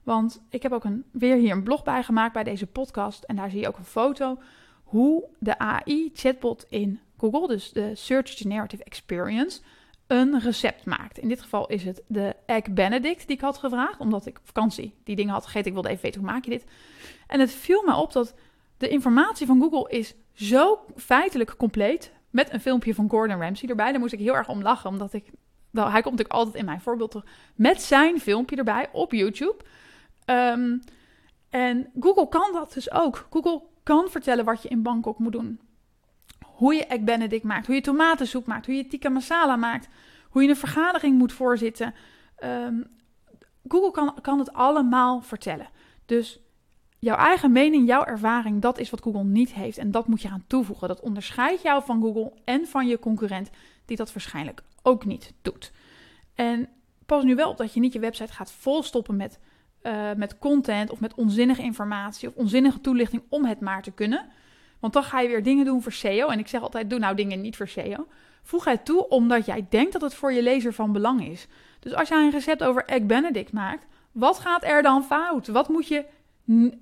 Want 0.03 0.41
ik 0.49 0.63
heb 0.63 0.71
ook 0.71 0.83
een, 0.83 1.03
weer 1.11 1.35
hier 1.35 1.51
een 1.51 1.63
blog 1.63 1.83
bij 1.83 2.03
gemaakt 2.03 2.33
bij 2.33 2.43
deze 2.43 2.67
podcast. 2.67 3.23
En 3.23 3.35
daar 3.35 3.49
zie 3.49 3.59
je 3.59 3.67
ook 3.67 3.77
een 3.77 3.85
foto 3.85 4.37
hoe 4.83 5.23
de 5.39 5.57
AI-chatbot 5.57 6.65
in 6.69 6.99
Google, 7.17 7.47
dus 7.47 7.71
de 7.71 7.95
Search 7.95 8.37
Generative 8.37 8.83
Experience, 8.83 9.61
een 10.11 10.39
recept 10.39 10.85
maakt. 10.85 11.17
In 11.17 11.27
dit 11.27 11.41
geval 11.41 11.67
is 11.67 11.83
het 11.83 12.01
de 12.07 12.35
Egg 12.45 12.73
Benedict 12.73 13.27
die 13.27 13.35
ik 13.35 13.41
had 13.41 13.57
gevraagd, 13.57 13.99
omdat 13.99 14.25
ik 14.25 14.37
op 14.37 14.45
vakantie 14.45 14.93
die 15.03 15.15
dingen 15.15 15.33
had 15.33 15.45
gegeten. 15.45 15.67
Ik 15.67 15.73
wilde 15.73 15.89
even 15.89 16.01
weten 16.01 16.21
hoe 16.21 16.29
maak 16.29 16.43
je 16.43 16.49
dit. 16.49 16.65
En 17.27 17.39
het 17.39 17.51
viel 17.51 17.83
me 17.83 17.95
op 17.95 18.13
dat 18.13 18.35
de 18.77 18.89
informatie 18.89 19.47
van 19.47 19.61
Google 19.61 19.97
is 19.97 20.15
zo 20.33 20.79
feitelijk 20.95 21.57
compleet. 21.57 22.11
Met 22.29 22.53
een 22.53 22.59
filmpje 22.59 22.95
van 22.95 23.09
Gordon 23.09 23.41
Ramsay 23.41 23.69
erbij. 23.69 23.91
Daar 23.91 23.99
moest 23.99 24.13
ik 24.13 24.19
heel 24.19 24.35
erg 24.35 24.49
om 24.49 24.61
lachen, 24.61 24.89
omdat 24.89 25.13
ik. 25.13 25.31
Wel, 25.69 25.83
hij 25.89 26.01
komt 26.01 26.17
natuurlijk 26.17 26.39
altijd 26.39 26.55
in 26.55 26.65
mijn 26.65 26.81
voorbeeld 26.81 27.11
terug. 27.11 27.25
Met 27.55 27.81
zijn 27.81 28.19
filmpje 28.19 28.55
erbij 28.55 28.89
op 28.91 29.11
YouTube. 29.11 29.57
Um, 30.25 30.81
en 31.49 31.91
Google 31.99 32.29
kan 32.29 32.53
dat 32.53 32.73
dus 32.73 32.91
ook. 32.91 33.27
Google 33.29 33.61
kan 33.83 34.09
vertellen 34.09 34.45
wat 34.45 34.61
je 34.63 34.69
in 34.69 34.81
Bangkok 34.81 35.19
moet 35.19 35.31
doen. 35.31 35.59
Hoe 36.61 36.73
je 36.73 36.85
egg 36.85 37.01
benedict 37.01 37.43
maakt, 37.43 37.65
hoe 37.65 37.75
je 37.75 37.81
tomatensoep 37.81 38.45
maakt, 38.45 38.65
hoe 38.65 38.75
je 38.75 38.87
tikka 38.87 39.09
masala 39.09 39.55
maakt, 39.55 39.87
hoe 40.29 40.43
je 40.43 40.49
een 40.49 40.55
vergadering 40.55 41.17
moet 41.17 41.33
voorzitten. 41.33 41.93
Um, 42.43 42.87
Google 43.67 43.91
kan, 43.91 44.13
kan 44.21 44.39
het 44.39 44.53
allemaal 44.53 45.21
vertellen. 45.21 45.69
Dus 46.05 46.39
jouw 46.99 47.15
eigen 47.15 47.51
mening, 47.51 47.87
jouw 47.87 48.03
ervaring, 48.05 48.61
dat 48.61 48.79
is 48.79 48.89
wat 48.89 49.01
Google 49.01 49.23
niet 49.23 49.53
heeft. 49.53 49.77
En 49.77 49.91
dat 49.91 50.07
moet 50.07 50.21
je 50.21 50.29
aan 50.29 50.43
toevoegen. 50.47 50.87
Dat 50.87 50.99
onderscheidt 50.99 51.61
jou 51.61 51.83
van 51.83 52.01
Google 52.01 52.33
en 52.43 52.67
van 52.67 52.87
je 52.87 52.99
concurrent, 52.99 53.49
die 53.85 53.97
dat 53.97 54.13
waarschijnlijk 54.13 54.63
ook 54.83 55.05
niet 55.05 55.33
doet. 55.41 55.71
En 56.35 56.69
pas 57.05 57.23
nu 57.23 57.35
wel 57.35 57.49
op 57.49 57.57
dat 57.57 57.73
je 57.73 57.79
niet 57.79 57.93
je 57.93 57.99
website 57.99 58.33
gaat 58.33 58.51
volstoppen 58.51 59.15
met, 59.15 59.39
uh, 59.83 60.13
met 60.13 60.37
content 60.37 60.89
of 60.91 60.99
met 60.99 61.13
onzinnige 61.13 61.61
informatie 61.61 62.27
of 62.27 62.35
onzinnige 62.35 62.81
toelichting 62.81 63.23
om 63.29 63.45
het 63.45 63.59
maar 63.59 63.81
te 63.81 63.91
kunnen. 63.91 64.29
Want 64.81 64.93
dan 64.93 65.03
ga 65.03 65.19
je 65.19 65.27
weer 65.27 65.43
dingen 65.43 65.65
doen 65.65 65.81
voor 65.81 65.91
SEO. 65.91 66.27
En 66.27 66.39
ik 66.39 66.47
zeg 66.47 66.61
altijd: 66.61 66.89
doe 66.89 66.99
nou 66.99 67.15
dingen 67.15 67.41
niet 67.41 67.55
voor 67.55 67.67
SEO. 67.67 68.07
Voeg 68.43 68.65
het 68.65 68.85
toe 68.85 69.07
omdat 69.07 69.45
jij 69.45 69.65
denkt 69.69 69.91
dat 69.93 70.01
het 70.01 70.13
voor 70.13 70.33
je 70.33 70.43
lezer 70.43 70.73
van 70.73 70.91
belang 70.91 71.27
is. 71.27 71.47
Dus 71.79 71.93
als 71.93 72.09
jij 72.09 72.23
een 72.23 72.31
recept 72.31 72.63
over 72.63 72.85
Egg 72.85 73.05
Benedict 73.05 73.53
maakt, 73.53 73.85
Wat 74.11 74.39
gaat 74.39 74.63
er 74.63 74.81
dan 74.81 75.03
fout? 75.03 75.47
Wat 75.47 75.69
moet 75.69 75.87
je 75.87 76.05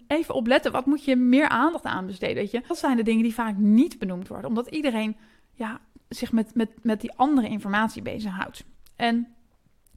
even 0.08 0.34
opletten? 0.34 0.72
Wat 0.72 0.86
moet 0.86 1.03
je 1.03 1.15
meer 1.15 1.48
aandacht 1.48 1.84
aan 1.84 2.06
besteden? 2.06 2.36
Weet 2.36 2.51
je? 2.51 2.62
Dat 2.68 2.77
zijn 2.77 2.98
de 2.98 3.03
dingen 3.03 3.24
die 3.24 3.34
vaak 3.34 3.58
niet 3.58 4.00
benoemd 4.00 4.27
worden, 4.27 4.50
omdat 4.50 4.68
iedereen 4.68 5.18
ja, 5.53 5.79
zich 6.08 6.32
met, 6.32 6.56
met, 6.56 6.70
met 6.82 7.01
die 7.01 7.13
andere 7.15 7.48
informatie 7.48 8.01
bezighoudt. 8.01 8.63
En 8.96 9.27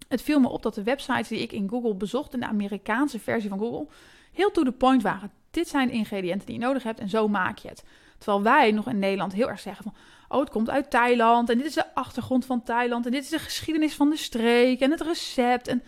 het 0.09 0.23
viel 0.23 0.41
me 0.41 0.49
op 0.49 0.63
dat 0.63 0.75
de 0.75 0.83
websites 0.83 1.29
die 1.29 1.39
ik 1.39 1.53
in 1.53 1.69
Google 1.69 1.95
bezocht, 1.95 2.35
in 2.35 2.41
de 2.41 2.47
Amerikaanse 2.47 3.19
versie 3.19 3.49
van 3.49 3.59
Google, 3.59 3.87
heel 4.33 4.51
to 4.51 4.63
the 4.63 4.73
point 4.73 5.03
waren. 5.03 5.31
Dit 5.53 5.69
zijn 5.69 5.89
de 5.89 5.95
ingrediënten 5.95 6.47
die 6.47 6.59
je 6.59 6.65
nodig 6.65 6.83
hebt 6.83 7.01
en 7.01 7.09
zo 7.09 7.29
maak 7.29 7.59
je 7.59 7.69
het. 7.69 7.85
Terwijl 8.19 8.43
wij 8.43 8.71
nog 8.71 8.89
in 8.89 8.99
Nederland 8.99 9.33
heel 9.33 9.49
erg 9.49 9.61
zeggen 9.61 9.85
van, 9.85 9.95
oh 10.29 10.41
het 10.41 10.51
komt 10.51 10.71
uit 10.71 10.91
Thailand 10.91 11.51
en 11.51 11.59
dit 11.59 11.67
is 11.67 11.75
de 11.75 11.95
achtergrond 11.95 12.47
van 12.47 12.63
Thailand 12.63 13.07
en 13.07 13.13
dit 13.13 13.23
is 13.23 13.29
de 13.29 13.39
geschiedenis 13.39 13.95
van 13.95 14.11
de 14.11 14.17
streek 14.17 14.81
en 14.81 14.91
het 14.91 15.01
recept. 15.01 15.69
En 15.69 15.83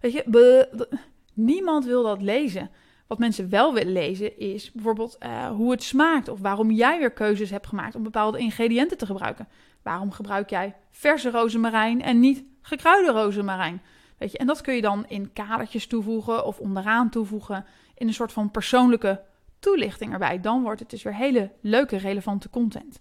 weet 0.00 0.12
je, 0.12 0.86
niemand 1.34 1.84
wil 1.84 2.02
dat 2.02 2.22
lezen. 2.22 2.70
Wat 3.06 3.18
mensen 3.18 3.48
wel 3.48 3.74
willen 3.74 3.92
lezen 3.92 4.38
is 4.38 4.72
bijvoorbeeld 4.72 5.16
uh, 5.20 5.50
hoe 5.50 5.70
het 5.70 5.82
smaakt 5.82 6.28
of 6.28 6.40
waarom 6.40 6.70
jij 6.70 6.98
weer 6.98 7.12
keuzes 7.12 7.50
hebt 7.50 7.66
gemaakt 7.66 7.94
om 7.94 8.02
bepaalde 8.02 8.38
ingrediënten 8.38 8.98
te 8.98 9.06
gebruiken. 9.06 9.48
Waarom 9.82 10.10
gebruik 10.10 10.50
jij 10.50 10.74
verse 10.90 11.30
rozemarijn 11.30 12.02
en 12.02 12.20
niet 12.20 12.44
gekruide 12.62 13.10
rozemarijn? 13.10 13.82
En 14.20 14.46
dat 14.46 14.60
kun 14.60 14.74
je 14.74 14.80
dan 14.80 15.04
in 15.08 15.32
kadertjes 15.32 15.86
toevoegen 15.86 16.44
of 16.46 16.58
onderaan 16.58 17.10
toevoegen 17.10 17.64
in 17.94 18.06
een 18.06 18.14
soort 18.14 18.32
van 18.32 18.50
persoonlijke 18.50 19.22
toelichting 19.58 20.12
erbij. 20.12 20.40
Dan 20.40 20.62
wordt 20.62 20.80
het 20.80 20.90
dus 20.90 21.02
weer 21.02 21.14
hele 21.14 21.50
leuke, 21.60 21.96
relevante 21.96 22.50
content. 22.50 23.00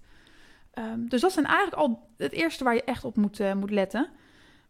Um, 0.74 1.10
dus 1.10 1.22
dat 1.22 1.32
zijn 1.32 1.46
eigenlijk 1.46 1.78
al 1.78 2.10
het 2.18 2.32
eerste 2.32 2.64
waar 2.64 2.74
je 2.74 2.84
echt 2.84 3.06
op 3.06 3.16
moet, 3.16 3.40
uh, 3.40 3.54
moet 3.54 3.72
letten. 3.72 4.10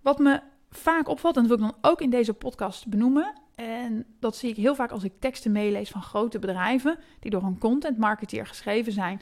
Wat 0.02 0.20
me 0.20 0.42
vaak 0.70 1.08
opvalt, 1.08 1.36
en 1.36 1.48
dat 1.48 1.58
wil 1.58 1.68
ik 1.68 1.74
dan 1.74 1.92
ook 1.92 2.02
in 2.02 2.10
deze 2.10 2.34
podcast 2.34 2.88
benoemen. 2.88 3.34
En 3.56 4.06
dat 4.20 4.36
zie 4.36 4.50
ik 4.50 4.56
heel 4.56 4.76
vaak 4.76 4.92
als 4.92 5.04
ik 5.04 5.14
teksten 5.20 5.52
meelees 5.52 5.90
van 5.90 6.02
grote 6.02 6.40
bedrijven 6.40 6.98
die 7.20 7.32
door 7.32 7.44
een 7.44 7.58
content 7.58 7.98
marketeer 7.98 8.48
geschreven 8.48 8.92
zijn. 8.92 9.22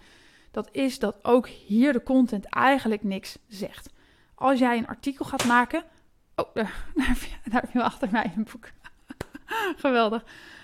Dat 0.52 0.70
is 0.72 1.00
dat 1.00 1.26
ook 1.26 1.48
hier 1.48 1.94
de 1.94 2.04
content 2.04 2.46
eigenlijk 2.46 3.04
niks 3.04 3.38
zegt. 3.48 3.90
Als 4.36 4.60
jij 4.60 4.78
een 4.78 4.88
artikel 4.88 5.26
gaat 5.26 5.46
maken. 5.46 5.84
Oh, 6.40 6.54
daar, 6.54 6.86
daar 7.44 7.62
heb 7.62 7.72
je 7.72 7.84
achter 7.84 8.08
mij 8.12 8.32
een 8.36 8.48
boek. 8.52 8.70
Geweldig. 9.86 10.24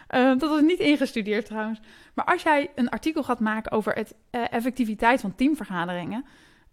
Uh, 0.09 0.37
dat 0.37 0.55
is 0.55 0.61
niet 0.61 0.79
ingestudeerd 0.79 1.45
trouwens. 1.45 1.79
Maar 2.13 2.25
als 2.25 2.43
jij 2.43 2.71
een 2.75 2.89
artikel 2.89 3.23
gaat 3.23 3.39
maken 3.39 3.71
over 3.71 3.93
het 3.93 4.15
uh, 4.31 4.53
effectiviteit 4.53 5.21
van 5.21 5.35
teamvergaderingen. 5.35 6.25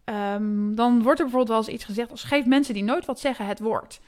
Um, 0.04 0.75
dan 0.75 1.02
wordt 1.02 1.19
er 1.19 1.25
bijvoorbeeld 1.25 1.49
wel 1.49 1.59
eens 1.59 1.76
iets 1.76 1.85
gezegd 1.85 2.11
als 2.11 2.25
geef 2.25 2.47
mensen 2.47 2.75
die 2.75 2.85
nooit 2.85 3.04
wat 3.04 3.21
zeggen 3.21 3.47
het 3.47 3.61
woord. 3.61 4.00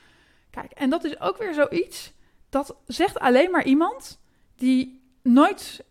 Kijk, 0.51 0.73
en 0.73 0.91
dat 0.91 1.05
is 1.05 1.21
ook 1.21 1.39
weer 1.39 1.55
zoiets. 1.55 2.13
Dat 2.49 2.77
zegt 2.87 3.19
alleen 3.19 3.51
maar 3.51 3.65
iemand 3.65 4.21
die 4.57 5.03
nooit 5.23 5.85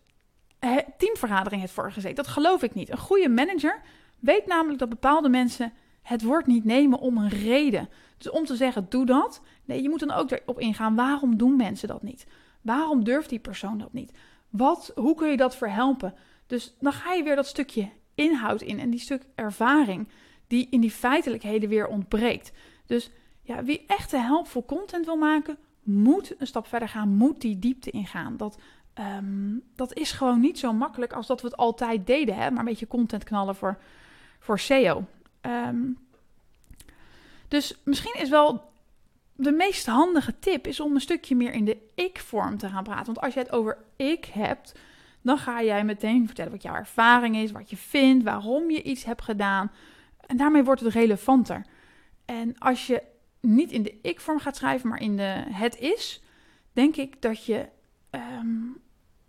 teamvergadering 0.96 1.60
heeft 1.60 1.72
voorgezeten. 1.72 2.16
Dat 2.16 2.26
geloof 2.26 2.62
ik 2.62 2.74
niet. 2.74 2.90
Een 2.90 2.98
goede 2.98 3.28
manager 3.28 3.80
weet 4.18 4.46
namelijk 4.46 4.78
dat 4.78 4.88
bepaalde 4.88 5.28
mensen 5.28 5.72
het 6.02 6.22
woord 6.22 6.46
niet 6.46 6.64
nemen 6.64 6.98
om 6.98 7.16
een 7.16 7.28
reden. 7.28 7.88
Dus 8.18 8.30
om 8.30 8.44
te 8.44 8.56
zeggen, 8.56 8.86
doe 8.88 9.06
dat. 9.06 9.42
Nee, 9.64 9.82
je 9.82 9.88
moet 9.88 10.00
dan 10.00 10.10
ook 10.10 10.30
erop 10.30 10.60
ingaan, 10.60 10.94
waarom 10.94 11.36
doen 11.36 11.56
mensen 11.56 11.88
dat 11.88 12.02
niet? 12.02 12.26
Waarom 12.60 13.04
durft 13.04 13.28
die 13.28 13.38
persoon 13.38 13.78
dat 13.78 13.92
niet? 13.92 14.12
Wat, 14.50 14.92
hoe 14.94 15.14
kun 15.14 15.30
je 15.30 15.36
dat 15.36 15.56
verhelpen? 15.56 16.14
Dus 16.46 16.76
dan 16.80 16.92
ga 16.92 17.12
je 17.12 17.22
weer 17.22 17.36
dat 17.36 17.46
stukje 17.46 17.90
inhoud 18.14 18.62
in 18.62 18.78
en 18.78 18.90
die 18.90 19.00
stuk 19.00 19.26
ervaring 19.34 20.08
die 20.46 20.66
in 20.70 20.80
die 20.80 20.90
feitelijkheden 20.90 21.68
weer 21.68 21.86
ontbreekt. 21.86 22.52
Dus 22.86 23.10
ja, 23.42 23.64
wie 23.64 23.84
echt 23.86 24.10
helpvol 24.10 24.64
content 24.64 25.04
wil 25.04 25.16
maken, 25.16 25.58
moet 25.82 26.34
een 26.38 26.46
stap 26.46 26.66
verder 26.66 26.88
gaan, 26.88 27.08
moet 27.08 27.40
die 27.40 27.58
diepte 27.58 27.90
ingaan. 27.90 28.36
Dat, 28.36 28.58
um, 29.18 29.62
dat 29.76 29.94
is 29.94 30.12
gewoon 30.12 30.40
niet 30.40 30.58
zo 30.58 30.72
makkelijk 30.72 31.12
als 31.12 31.26
dat 31.26 31.40
we 31.40 31.46
het 31.46 31.56
altijd 31.56 32.06
deden, 32.06 32.34
hè? 32.34 32.50
maar 32.50 32.58
een 32.58 32.64
beetje 32.64 32.86
content 32.86 33.24
knallen 33.24 33.56
voor, 33.56 33.78
voor 34.38 34.58
SEO. 34.58 35.04
Um, 35.46 35.52
ehm, 35.52 35.90
dus 37.48 37.80
misschien 37.84 38.14
is 38.18 38.28
wel 38.28 38.72
de 39.36 39.52
meest 39.52 39.86
handige 39.86 40.38
tip 40.38 40.66
is 40.66 40.80
om 40.80 40.94
een 40.94 41.00
stukje 41.00 41.36
meer 41.36 41.52
in 41.52 41.64
de 41.64 41.76
ik-vorm 41.94 42.58
te 42.58 42.68
gaan 42.68 42.84
praten. 42.84 43.06
Want 43.06 43.20
als 43.20 43.34
je 43.34 43.40
het 43.40 43.52
over 43.52 43.78
ik 43.96 44.24
hebt, 44.24 44.74
dan 45.22 45.38
ga 45.38 45.62
jij 45.62 45.84
meteen 45.84 46.26
vertellen 46.26 46.52
wat 46.52 46.62
jouw 46.62 46.74
ervaring 46.74 47.36
is, 47.36 47.50
wat 47.50 47.70
je 47.70 47.76
vindt, 47.76 48.24
waarom 48.24 48.70
je 48.70 48.82
iets 48.82 49.04
hebt 49.04 49.22
gedaan. 49.22 49.72
En 50.26 50.36
daarmee 50.36 50.64
wordt 50.64 50.80
het 50.80 50.92
relevanter. 50.92 51.66
En 52.24 52.58
als 52.58 52.86
je 52.86 53.02
niet 53.40 53.72
in 53.72 53.82
de 53.82 53.98
ik-vorm 54.02 54.38
gaat 54.38 54.56
schrijven, 54.56 54.88
maar 54.88 55.00
in 55.00 55.16
de 55.16 55.44
het 55.50 55.78
is, 55.78 56.22
denk 56.72 56.96
ik 56.96 57.22
dat 57.22 57.44
je. 57.44 57.68
Um, 58.10 58.81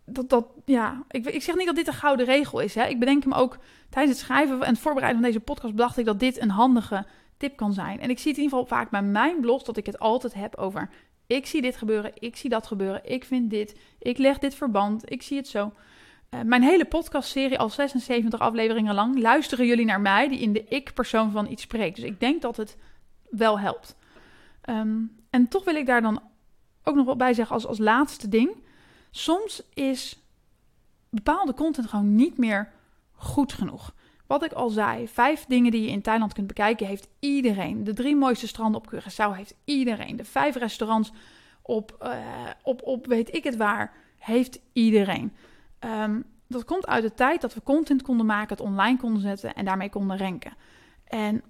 dat, 0.06 0.30
dat, 0.30 0.46
ja, 0.66 1.04
ik, 1.10 1.26
ik 1.26 1.44
zeg 1.44 1.56
niet 1.56 1.66
dat 1.66 1.76
dit 1.76 1.88
een 1.88 1.94
gouden 1.94 2.26
regel 2.26 2.60
is. 2.60 2.76
Hè. 2.76 2.86
Ik 2.86 3.00
bedenk 3.00 3.24
hem 3.24 3.34
ook 3.34 3.58
tijdens 3.90 4.18
het 4.18 4.26
schrijven 4.26 4.62
en 4.62 4.72
het 4.72 4.80
voorbereiden 4.80 5.22
van 5.22 5.32
deze 5.32 5.44
podcast, 5.44 5.76
bedacht 5.76 5.98
ik 5.98 6.06
dat 6.06 6.20
dit 6.20 6.42
een 6.42 6.50
handige 6.50 7.06
tip 7.38 7.56
kan 7.56 7.74
zijn. 7.74 8.00
En 8.00 8.10
ik 8.10 8.20
zie 8.20 8.32
het 8.32 8.38
in 8.38 8.44
ieder 8.44 8.60
geval 8.60 8.78
vaak 8.78 8.90
bij 8.90 9.02
mijn 9.02 9.40
blogs 9.40 9.64
dat 9.64 9.78
ik 9.78 9.86
het 9.86 10.00
altijd 10.00 10.34
heb 10.34 10.56
over: 10.56 10.90
ik 11.28 11.46
zie 11.46 11.62
dit 11.62 11.78
gebeuren, 11.78 12.12
ik 12.20 12.36
zie 12.36 12.50
dat 12.50 12.68
gebeuren, 12.68 13.02
ik 13.04 13.26
vind 13.26 13.50
dit, 13.50 13.80
ik 14.00 14.18
leg 14.18 14.40
dit 14.40 14.56
verband, 14.56 15.12
ik 15.12 15.22
zie 15.22 15.38
het 15.38 15.48
zo. 15.48 15.72
Uh, 16.34 16.42
mijn 16.42 16.64
hele 16.64 16.86
podcastserie, 16.86 17.60
al 17.60 17.70
76 17.70 18.40
afleveringen 18.40 18.96
lang, 18.96 19.20
luisteren 19.20 19.66
jullie 19.66 19.86
naar 19.86 20.02
mij, 20.02 20.30
die 20.30 20.40
in 20.40 20.54
de 20.54 20.64
ik-persoon 20.64 21.32
van 21.32 21.52
iets 21.52 21.64
spreekt. 21.64 21.96
Dus 21.96 22.06
ik 22.06 22.20
denk 22.20 22.42
dat 22.42 22.58
het 22.58 22.78
wel 23.30 23.60
helpt. 23.60 23.96
Um, 24.70 25.16
en 25.30 25.48
toch 25.48 25.64
wil 25.64 25.76
ik 25.76 25.86
daar 25.86 26.02
dan 26.02 26.22
ook 26.84 26.96
nog 26.96 27.06
wat 27.06 27.18
bij 27.18 27.34
zeggen 27.34 27.56
als, 27.56 27.66
als 27.66 27.78
laatste 27.78 28.30
ding. 28.30 28.63
Soms 29.16 29.64
is 29.74 30.20
bepaalde 31.10 31.54
content 31.54 31.88
gewoon 31.88 32.16
niet 32.16 32.38
meer 32.38 32.72
goed 33.12 33.54
genoeg. 33.54 33.94
Wat 34.28 34.44
ik 34.44 34.52
al 34.52 34.70
zei, 34.70 35.08
vijf 35.08 35.46
dingen 35.46 35.72
die 35.72 35.82
je 35.82 35.90
in 35.90 36.02
Thailand 36.02 36.34
kunt 36.34 36.48
bekijken, 36.48 36.88
heeft 36.88 37.08
iedereen. 37.20 37.84
De 37.84 37.94
drie 37.94 38.16
mooiste 38.16 38.48
stranden 38.48 38.82
op 38.82 38.94
Curaçao 38.94 39.36
heeft 39.36 39.56
iedereen. 39.66 40.16
De 40.16 40.26
vijf 40.26 40.56
restaurants 40.56 41.12
op, 41.62 41.98
uh, 42.04 42.18
op, 42.64 42.82
op 42.84 43.06
weet 43.06 43.36
ik 43.36 43.44
het 43.44 43.56
waar, 43.56 43.94
heeft 44.18 44.60
iedereen. 44.74 45.34
Um, 45.80 46.26
dat 46.48 46.66
komt 46.66 46.88
uit 46.88 47.04
de 47.04 47.14
tijd 47.14 47.42
dat 47.42 47.54
we 47.54 47.64
content 47.64 48.02
konden 48.02 48.26
maken, 48.26 48.58
het 48.58 48.66
online 48.66 48.98
konden 48.98 49.22
zetten 49.22 49.54
en 49.54 49.66
daarmee 49.66 49.90
konden 49.90 50.18
ranken. 50.18 50.54
En 51.04 51.44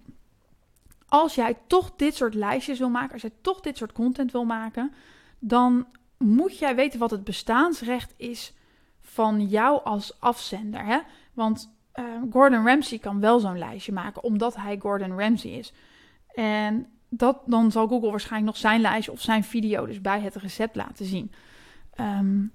als 1.08 1.36
jij 1.36 1.58
toch 1.68 1.92
dit 1.96 2.16
soort 2.16 2.34
lijstjes 2.34 2.80
wil 2.80 2.90
maken, 2.90 3.14
als 3.14 3.22
jij 3.22 3.34
toch 3.42 3.60
dit 3.60 3.78
soort 3.78 3.92
content 3.92 4.32
wil 4.32 4.46
maken, 4.46 4.94
dan 5.40 5.86
moet 6.24 6.58
jij 6.58 6.76
weten 6.76 7.00
wat 7.00 7.12
het 7.12 7.24
bestaansrecht 7.24 8.14
is 8.18 8.54
van 9.02 9.48
jou 9.48 9.84
als 9.84 10.20
afzender. 10.20 10.86
Hè? 10.86 11.00
Want 11.34 11.74
uh, 11.96 12.06
Gordon 12.32 12.66
Ramsay 12.66 12.98
kan 12.98 13.20
wel 13.20 13.40
zo'n 13.40 13.58
lijstje 13.58 13.92
maken, 13.92 14.24
omdat 14.24 14.56
hij 14.56 14.78
Gordon 14.80 15.20
Ramsay 15.20 15.52
is. 15.52 15.74
En 16.34 16.88
dat, 17.10 17.42
dan 17.46 17.72
zal 17.72 17.88
Google 17.88 18.10
waarschijnlijk 18.10 18.52
nog 18.52 18.62
zijn 18.62 18.82
lijstje 18.82 19.12
of 19.12 19.22
zijn 19.22 19.44
video 19.44 19.86
dus 19.86 20.02
bij 20.02 20.22
het 20.22 20.36
recept 20.36 20.76
laten 20.76 21.06
zien. 21.06 21.32
Um, 22.00 22.54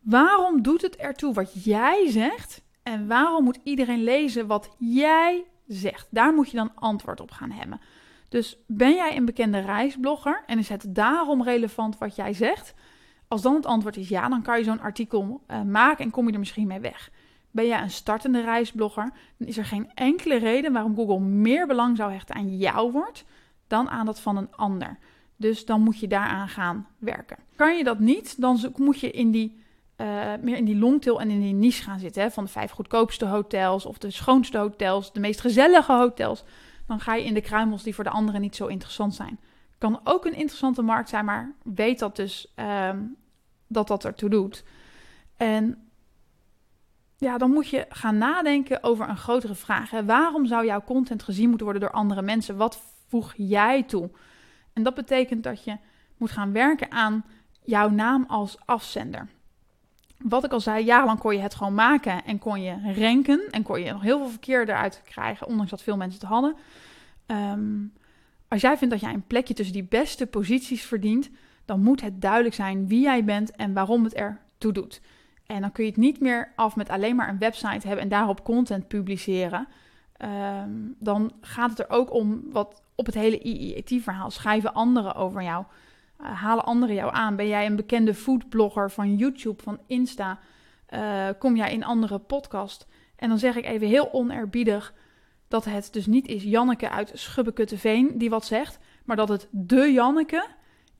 waarom 0.00 0.62
doet 0.62 0.82
het 0.82 0.96
ertoe 0.96 1.32
wat 1.32 1.64
jij 1.64 2.10
zegt? 2.10 2.62
En 2.82 3.06
waarom 3.06 3.44
moet 3.44 3.58
iedereen 3.62 4.04
lezen 4.04 4.46
wat 4.46 4.74
jij 4.78 5.44
zegt? 5.66 6.06
Daar 6.10 6.34
moet 6.34 6.50
je 6.50 6.56
dan 6.56 6.74
antwoord 6.74 7.20
op 7.20 7.30
gaan 7.30 7.50
hebben. 7.50 7.80
Dus 8.28 8.58
ben 8.66 8.94
jij 8.94 9.16
een 9.16 9.24
bekende 9.24 9.58
reisblogger 9.58 10.42
en 10.46 10.58
is 10.58 10.68
het 10.68 10.84
daarom 10.88 11.42
relevant 11.42 11.98
wat 11.98 12.16
jij 12.16 12.32
zegt? 12.32 12.74
Als 13.28 13.42
dan 13.42 13.54
het 13.54 13.66
antwoord 13.66 13.96
is 13.96 14.08
ja, 14.08 14.28
dan 14.28 14.42
kan 14.42 14.58
je 14.58 14.64
zo'n 14.64 14.80
artikel 14.80 15.42
uh, 15.50 15.62
maken 15.62 16.04
en 16.04 16.10
kom 16.10 16.26
je 16.26 16.32
er 16.32 16.38
misschien 16.38 16.66
mee 16.66 16.80
weg. 16.80 17.10
Ben 17.50 17.66
jij 17.66 17.82
een 17.82 17.90
startende 17.90 18.40
reisblogger, 18.40 19.10
dan 19.36 19.48
is 19.48 19.56
er 19.56 19.64
geen 19.64 19.90
enkele 19.94 20.38
reden 20.38 20.72
waarom 20.72 20.94
Google 20.94 21.20
meer 21.20 21.66
belang 21.66 21.96
zou 21.96 22.12
hechten 22.12 22.34
aan 22.34 22.56
jouw 22.56 22.90
woord 22.90 23.24
dan 23.66 23.88
aan 23.88 24.06
dat 24.06 24.20
van 24.20 24.36
een 24.36 24.54
ander. 24.56 24.98
Dus 25.36 25.64
dan 25.64 25.80
moet 25.80 26.00
je 26.00 26.08
daaraan 26.08 26.48
gaan 26.48 26.86
werken. 26.98 27.36
Kan 27.56 27.76
je 27.76 27.84
dat 27.84 27.98
niet, 27.98 28.40
dan 28.40 28.72
moet 28.76 29.00
je 29.00 29.10
in 29.10 29.30
die, 29.30 29.60
uh, 29.96 30.06
meer 30.40 30.56
in 30.56 30.64
die 30.64 30.76
longtail 30.78 31.20
en 31.20 31.30
in 31.30 31.40
die 31.40 31.54
niche 31.54 31.82
gaan 31.82 31.98
zitten. 31.98 32.32
Van 32.32 32.44
de 32.44 32.50
vijf 32.50 32.70
goedkoopste 32.70 33.26
hotels 33.26 33.86
of 33.86 33.98
de 33.98 34.10
schoonste 34.10 34.58
hotels, 34.58 35.12
de 35.12 35.20
meest 35.20 35.40
gezellige 35.40 35.92
hotels. 35.92 36.44
Dan 36.88 37.00
ga 37.00 37.14
je 37.14 37.24
in 37.24 37.34
de 37.34 37.40
kruimels 37.40 37.82
die 37.82 37.94
voor 37.94 38.04
de 38.04 38.10
anderen 38.10 38.40
niet 38.40 38.56
zo 38.56 38.66
interessant 38.66 39.14
zijn. 39.14 39.40
Kan 39.78 40.00
ook 40.04 40.24
een 40.24 40.34
interessante 40.34 40.82
markt 40.82 41.08
zijn, 41.08 41.24
maar 41.24 41.54
weet 41.62 41.98
dat 41.98 42.16
dus 42.16 42.52
um, 42.90 43.16
dat 43.66 43.88
dat 43.88 44.04
ertoe 44.04 44.30
doet. 44.30 44.64
En 45.36 45.90
ja, 47.16 47.38
dan 47.38 47.50
moet 47.50 47.68
je 47.68 47.86
gaan 47.88 48.18
nadenken 48.18 48.82
over 48.82 49.08
een 49.08 49.16
grotere 49.16 49.54
vraag. 49.54 49.90
Waarom 49.90 50.46
zou 50.46 50.66
jouw 50.66 50.82
content 50.84 51.22
gezien 51.22 51.48
moeten 51.48 51.66
worden 51.66 51.82
door 51.82 51.96
andere 51.98 52.22
mensen? 52.22 52.56
Wat 52.56 52.82
voeg 53.08 53.34
jij 53.36 53.82
toe? 53.82 54.10
En 54.72 54.82
dat 54.82 54.94
betekent 54.94 55.42
dat 55.42 55.64
je 55.64 55.76
moet 56.16 56.30
gaan 56.30 56.52
werken 56.52 56.90
aan 56.90 57.24
jouw 57.62 57.90
naam 57.90 58.24
als 58.28 58.58
afzender. 58.64 59.28
Wat 60.18 60.44
ik 60.44 60.52
al 60.52 60.60
zei, 60.60 60.84
jarenlang 60.84 61.18
kon 61.18 61.34
je 61.34 61.40
het 61.40 61.54
gewoon 61.54 61.74
maken 61.74 62.24
en 62.24 62.38
kon 62.38 62.62
je 62.62 62.94
ranken 62.96 63.40
en 63.50 63.62
kon 63.62 63.80
je 63.80 63.92
nog 63.92 64.02
heel 64.02 64.18
veel 64.18 64.28
verkeer 64.28 64.68
eruit 64.68 65.02
krijgen, 65.04 65.46
ondanks 65.46 65.70
dat 65.70 65.82
veel 65.82 65.96
mensen 65.96 66.20
het 66.20 66.28
hadden. 66.28 66.54
Um, 67.26 67.92
als 68.48 68.60
jij 68.60 68.76
vindt 68.76 68.94
dat 68.94 69.02
jij 69.02 69.12
een 69.12 69.26
plekje 69.26 69.54
tussen 69.54 69.74
die 69.74 69.84
beste 69.84 70.26
posities 70.26 70.82
verdient, 70.82 71.30
dan 71.64 71.82
moet 71.82 72.00
het 72.00 72.20
duidelijk 72.20 72.54
zijn 72.54 72.88
wie 72.88 73.00
jij 73.00 73.24
bent 73.24 73.50
en 73.50 73.72
waarom 73.72 74.04
het 74.04 74.16
er 74.16 74.40
toe 74.58 74.72
doet. 74.72 75.00
En 75.46 75.60
dan 75.60 75.72
kun 75.72 75.84
je 75.84 75.90
het 75.90 75.98
niet 75.98 76.20
meer 76.20 76.52
af 76.56 76.76
met 76.76 76.88
alleen 76.88 77.16
maar 77.16 77.28
een 77.28 77.38
website 77.38 77.86
hebben 77.86 78.04
en 78.04 78.08
daarop 78.08 78.44
content 78.44 78.88
publiceren. 78.88 79.68
Ehm, 80.16 80.70
dan 80.98 81.32
gaat 81.40 81.70
het 81.70 81.78
er 81.78 81.90
ook 81.90 82.12
om 82.12 82.42
wat 82.50 82.82
op 82.94 83.06
het 83.06 83.14
hele 83.14 83.38
IIET-verhaal. 83.38 84.30
Schrijven 84.30 84.74
anderen 84.74 85.14
over 85.14 85.42
jou? 85.42 85.64
Halen 86.18 86.64
anderen 86.64 86.94
jou 86.94 87.14
aan? 87.14 87.36
Ben 87.36 87.48
jij 87.48 87.66
een 87.66 87.76
bekende 87.76 88.14
foodblogger 88.14 88.90
van 88.90 89.16
YouTube, 89.16 89.62
van 89.62 89.78
Insta? 89.86 90.38
Uh, 90.94 91.28
kom 91.38 91.56
jij 91.56 91.72
in 91.72 91.84
andere 91.84 92.18
podcast? 92.18 92.86
En 93.16 93.28
dan 93.28 93.38
zeg 93.38 93.56
ik 93.56 93.64
even 93.64 93.88
heel 93.88 94.12
onerbiedig 94.12 94.94
dat 95.48 95.64
het 95.64 95.92
dus 95.92 96.06
niet 96.06 96.28
is 96.28 96.42
Janneke 96.42 96.90
uit 96.90 97.10
Schubbekutteveen 97.14 98.18
die 98.18 98.30
wat 98.30 98.46
zegt, 98.46 98.78
maar 99.04 99.16
dat 99.16 99.28
het 99.28 99.48
de 99.50 99.92
Janneke, 99.92 100.46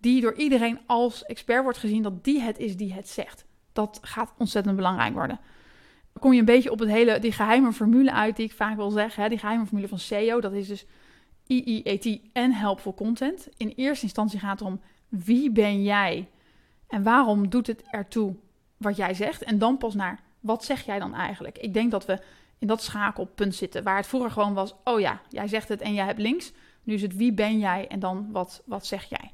die 0.01 0.21
door 0.21 0.35
iedereen 0.35 0.79
als 0.87 1.25
expert 1.25 1.63
wordt 1.63 1.79
gezien, 1.79 2.03
dat 2.03 2.25
die 2.25 2.41
het 2.41 2.59
is 2.59 2.77
die 2.77 2.93
het 2.93 3.09
zegt. 3.09 3.45
Dat 3.73 3.99
gaat 4.03 4.35
ontzettend 4.39 4.77
belangrijk 4.77 5.13
worden. 5.13 5.41
Dan 6.13 6.23
kom 6.23 6.33
je 6.33 6.39
een 6.39 6.45
beetje 6.45 6.71
op 6.71 6.79
het 6.79 6.89
hele, 6.89 7.19
die 7.19 7.33
geheime 7.33 7.73
formule 7.73 8.13
uit 8.13 8.37
die 8.37 8.45
ik 8.47 8.53
vaak 8.53 8.77
wil 8.77 8.91
zeggen. 8.91 9.23
Hè? 9.23 9.29
Die 9.29 9.39
geheime 9.39 9.67
formule 9.67 9.89
van 9.89 9.99
SEO, 9.99 10.41
dat 10.41 10.53
is 10.53 10.69
dus 10.69 10.87
IEAT 11.47 12.19
en 12.33 12.53
helpful 12.53 12.95
content. 12.95 13.49
In 13.57 13.73
eerste 13.77 14.05
instantie 14.05 14.39
gaat 14.39 14.59
het 14.59 14.69
om 14.69 14.81
wie 15.09 15.50
ben 15.50 15.83
jij 15.83 16.29
en 16.87 17.03
waarom 17.03 17.49
doet 17.49 17.67
het 17.67 17.83
ertoe 17.91 18.35
wat 18.77 18.97
jij 18.97 19.15
zegt. 19.15 19.43
En 19.43 19.59
dan 19.59 19.79
pas 19.79 19.95
naar 19.95 20.21
wat 20.41 20.65
zeg 20.65 20.85
jij 20.85 20.99
dan 20.99 21.15
eigenlijk. 21.15 21.59
Ik 21.59 21.75
denk 21.75 21.91
dat 21.91 22.07
we 22.07 22.19
in 22.59 22.67
dat 22.67 22.83
schakelpunt 22.83 23.55
zitten. 23.55 23.83
Waar 23.83 23.97
het 23.97 24.07
vroeger 24.07 24.31
gewoon 24.31 24.55
was: 24.55 24.75
oh 24.85 25.00
ja, 25.00 25.21
jij 25.29 25.49
zegt 25.49 25.69
het 25.69 25.81
en 25.81 25.95
jij 25.95 26.05
hebt 26.05 26.19
links. 26.19 26.53
Nu 26.83 26.95
is 26.95 27.03
het 27.03 27.17
wie 27.17 27.33
ben 27.33 27.59
jij 27.59 27.88
en 27.88 27.99
dan 27.99 28.29
wat, 28.33 28.62
wat 28.67 28.87
zeg 28.87 29.05
jij. 29.05 29.33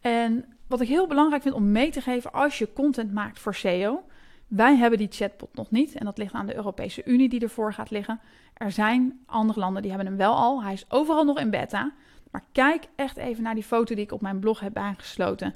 En 0.00 0.44
wat 0.66 0.80
ik 0.80 0.88
heel 0.88 1.06
belangrijk 1.06 1.42
vind 1.42 1.54
om 1.54 1.72
mee 1.72 1.90
te 1.90 2.00
geven 2.00 2.32
als 2.32 2.58
je 2.58 2.72
content 2.72 3.12
maakt 3.12 3.38
voor 3.38 3.54
SEO. 3.54 4.02
Wij 4.46 4.76
hebben 4.76 4.98
die 4.98 5.08
chatbot 5.10 5.54
nog 5.54 5.70
niet 5.70 5.94
en 5.94 6.04
dat 6.04 6.18
ligt 6.18 6.32
aan 6.32 6.46
de 6.46 6.54
Europese 6.54 7.04
Unie 7.04 7.28
die 7.28 7.40
ervoor 7.40 7.72
gaat 7.72 7.90
liggen. 7.90 8.20
Er 8.54 8.70
zijn 8.70 9.22
andere 9.26 9.60
landen 9.60 9.82
die 9.82 9.90
hebben 9.90 10.08
hem 10.08 10.16
wel 10.18 10.34
al. 10.34 10.62
Hij 10.62 10.72
is 10.72 10.84
overal 10.88 11.24
nog 11.24 11.38
in 11.38 11.50
beta. 11.50 11.92
Maar 12.36 12.44
kijk 12.52 12.84
echt 12.96 13.16
even 13.16 13.42
naar 13.42 13.54
die 13.54 13.64
foto 13.64 13.94
die 13.94 14.04
ik 14.04 14.12
op 14.12 14.20
mijn 14.20 14.38
blog 14.38 14.60
heb 14.60 14.76
aangesloten. 14.76 15.54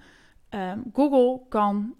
Ehm, 0.49 0.79
Google 0.93 1.41
kan 1.49 1.95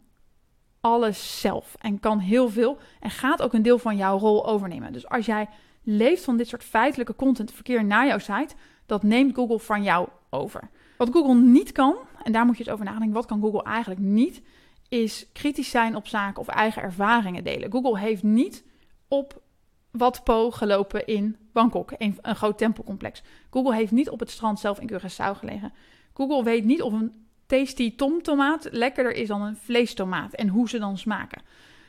alles 0.81 1.41
zelf 1.41 1.75
en 1.79 2.01
kan 2.01 2.19
heel 2.19 2.49
veel 2.49 2.79
en 3.01 3.11
gaat 3.11 3.43
ook 3.43 3.53
een 3.53 3.63
deel 3.63 3.79
van 3.79 3.97
jouw 3.97 4.19
rol 4.19 4.47
overnemen. 4.47 4.93
Dus 4.93 5.09
als 5.09 5.27
jij 5.27 5.49
leeft 5.83 6.25
van 6.25 6.37
dit 6.37 6.49
soort 6.49 6.65
feitelijke 6.65 7.17
content 7.17 7.53
verkeer 7.53 7.85
naar 7.85 8.07
jouw 8.07 8.19
site, 8.19 8.55
dat 8.87 9.03
neemt 9.03 9.35
Google 9.35 9.59
van 9.59 9.83
jou 9.83 10.09
over. 10.31 10.71
Wat 10.97 11.11
Google 11.13 11.35
niet 11.35 11.73
kan, 11.73 11.97
en 12.23 12.33
daar 12.33 12.47
moet 12.47 12.57
je 12.57 12.65
eens 12.65 12.73
over 12.73 12.85
nadenken, 12.85 13.13
wat 13.13 13.27
kan 13.27 13.41
Google 13.41 13.63
eigenlijk 13.63 14.01
niet, 14.01 14.43
is 14.89 15.27
kritisch 15.33 15.71
zijn 15.71 15.97
op 15.97 16.07
zaken 16.07 16.41
of 16.41 16.49
eigen 16.49 16.83
ervaringen 16.83 17.45
delen. 17.45 17.73
Google 17.73 17.99
heeft 17.99 18.23
niet 18.23 18.65
op 19.09 19.43
wat 19.91 20.25
Po 20.25 20.51
gelopen 20.51 21.07
in 21.07 21.37
Bangkok, 21.53 21.93
een, 21.99 22.19
een 22.23 22.37
groot 22.37 22.59
tempelcomplex. 22.59 23.23
Google 23.51 23.75
heeft 23.75 23.93
niet 23.93 24.11
op 24.11 24.21
het 24.21 24.31
strand 24.31 24.61
zelf 24.61 24.81
in 24.81 24.91
Curaçao 24.93 25.39
gelegen. 25.39 25.73
Google 26.15 26.45
weet 26.45 26.65
niet 26.65 26.83
of 26.83 26.93
een 26.93 27.13
tasty 27.47 27.97
tomtomaat 27.97 28.69
lekkerder 28.71 29.13
is 29.13 29.29
dan 29.29 29.43
een 29.43 29.57
vleestomaat 29.57 30.33
en 30.33 30.49
hoe 30.49 30.69
ze 30.69 30.79
dan 30.79 30.99
smaken. 30.99 31.43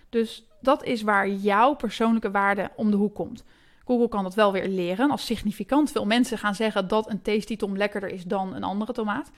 Dus 0.10 0.46
dat 0.62 0.84
is 0.84 1.02
waar 1.02 1.30
jouw 1.30 1.74
persoonlijke 1.74 2.32
waarde 2.32 2.72
om 2.76 2.92
de 2.92 2.98
hoek 2.98 3.16
komt. 3.16 3.44
Google 3.86 4.10
kan 4.10 4.24
dat 4.24 4.36
wel 4.36 4.52
weer 4.52 4.68
leren. 4.68 5.12
Als 5.12 5.26
significant 5.26 5.92
veel 5.92 6.06
mensen 6.06 6.38
gaan 6.38 6.56
zeggen 6.56 6.88
dat 6.88 7.10
een 7.10 7.22
tasty 7.22 7.56
tom 7.56 7.78
lekkerder 7.78 8.10
is 8.10 8.24
dan 8.24 8.56
een 8.56 8.64
andere 8.64 8.94
tomaat. 8.94 9.32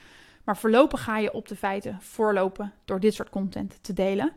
Maar 0.44 0.56
voorlopig 0.56 1.02
ga 1.02 1.18
je 1.18 1.32
op 1.32 1.48
de 1.48 1.56
feiten 1.56 1.96
voorlopen 2.00 2.72
door 2.84 3.00
dit 3.00 3.14
soort 3.14 3.30
content 3.30 3.78
te 3.82 3.92
delen. 3.92 4.32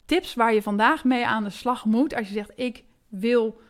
tips 0.05 0.33
waar 0.33 0.53
je 0.53 0.61
vandaag 0.61 1.03
mee 1.03 1.25
aan 1.25 1.43
de 1.43 1.49
slag 1.49 1.85
moet. 1.85 2.15
Als 2.15 2.27
je 2.27 2.33
zegt: 2.33 2.51
ik 2.55 2.83
wil 3.07 3.61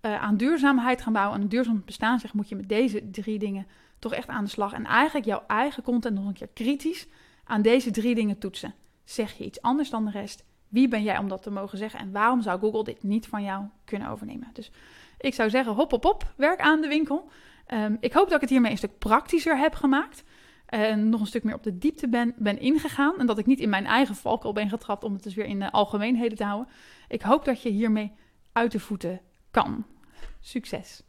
uh, 0.00 0.22
aan 0.22 0.36
duurzaamheid 0.36 1.02
gaan 1.02 1.12
bouwen, 1.12 1.36
aan 1.36 1.42
een 1.42 1.48
duurzaam 1.48 1.82
bestaan, 1.84 2.18
zeg, 2.18 2.34
moet 2.34 2.48
je 2.48 2.56
met 2.56 2.68
deze 2.68 3.10
drie 3.10 3.38
dingen 3.38 3.66
toch 3.98 4.12
echt 4.12 4.28
aan 4.28 4.44
de 4.44 4.50
slag. 4.50 4.72
En 4.72 4.84
eigenlijk 4.84 5.26
jouw 5.26 5.42
eigen 5.46 5.82
content 5.82 6.14
nog 6.14 6.26
een 6.26 6.32
keer 6.32 6.48
kritisch 6.54 7.06
aan 7.44 7.62
deze 7.62 7.90
drie 7.90 8.14
dingen 8.14 8.38
toetsen. 8.38 8.74
Zeg 9.04 9.32
je 9.32 9.44
iets 9.44 9.62
anders 9.62 9.90
dan 9.90 10.04
de 10.04 10.10
rest? 10.10 10.44
Wie 10.68 10.88
ben 10.88 11.02
jij 11.02 11.18
om 11.18 11.28
dat 11.28 11.42
te 11.42 11.50
mogen 11.50 11.78
zeggen? 11.78 12.00
En 12.00 12.12
waarom 12.12 12.42
zou 12.42 12.60
Google 12.60 12.84
dit 12.84 13.02
niet 13.02 13.26
van 13.26 13.42
jou 13.42 13.64
kunnen 13.84 14.08
overnemen? 14.08 14.50
Dus 14.52 14.70
ik 15.18 15.34
zou 15.34 15.50
zeggen, 15.50 15.74
hop, 15.74 15.90
hop, 15.90 16.04
hop, 16.04 16.32
werk 16.36 16.60
aan 16.60 16.80
de 16.80 16.88
winkel. 16.88 17.28
Um, 17.72 17.96
ik 18.00 18.12
hoop 18.12 18.24
dat 18.24 18.34
ik 18.34 18.40
het 18.40 18.50
hiermee 18.50 18.70
een 18.70 18.76
stuk 18.76 18.98
praktischer 18.98 19.58
heb 19.58 19.74
gemaakt. 19.74 20.24
En 20.66 21.08
nog 21.08 21.20
een 21.20 21.26
stuk 21.26 21.44
meer 21.44 21.54
op 21.54 21.62
de 21.62 21.78
diepte 21.78 22.08
ben, 22.08 22.34
ben 22.36 22.58
ingegaan. 22.58 23.18
En 23.18 23.26
dat 23.26 23.38
ik 23.38 23.46
niet 23.46 23.60
in 23.60 23.68
mijn 23.68 23.86
eigen 23.86 24.14
valkuil 24.14 24.52
ben 24.52 24.68
getrapt 24.68 25.04
om 25.04 25.12
het 25.12 25.22
dus 25.22 25.34
weer 25.34 25.46
in 25.46 25.58
de 25.58 25.70
algemeenheden 25.70 26.36
te 26.36 26.44
houden. 26.44 26.72
Ik 27.08 27.22
hoop 27.22 27.44
dat 27.44 27.62
je 27.62 27.68
hiermee 27.68 28.12
uit 28.52 28.72
de 28.72 28.80
voeten 28.80 29.20
kan. 29.50 29.86
Succes! 30.40 31.02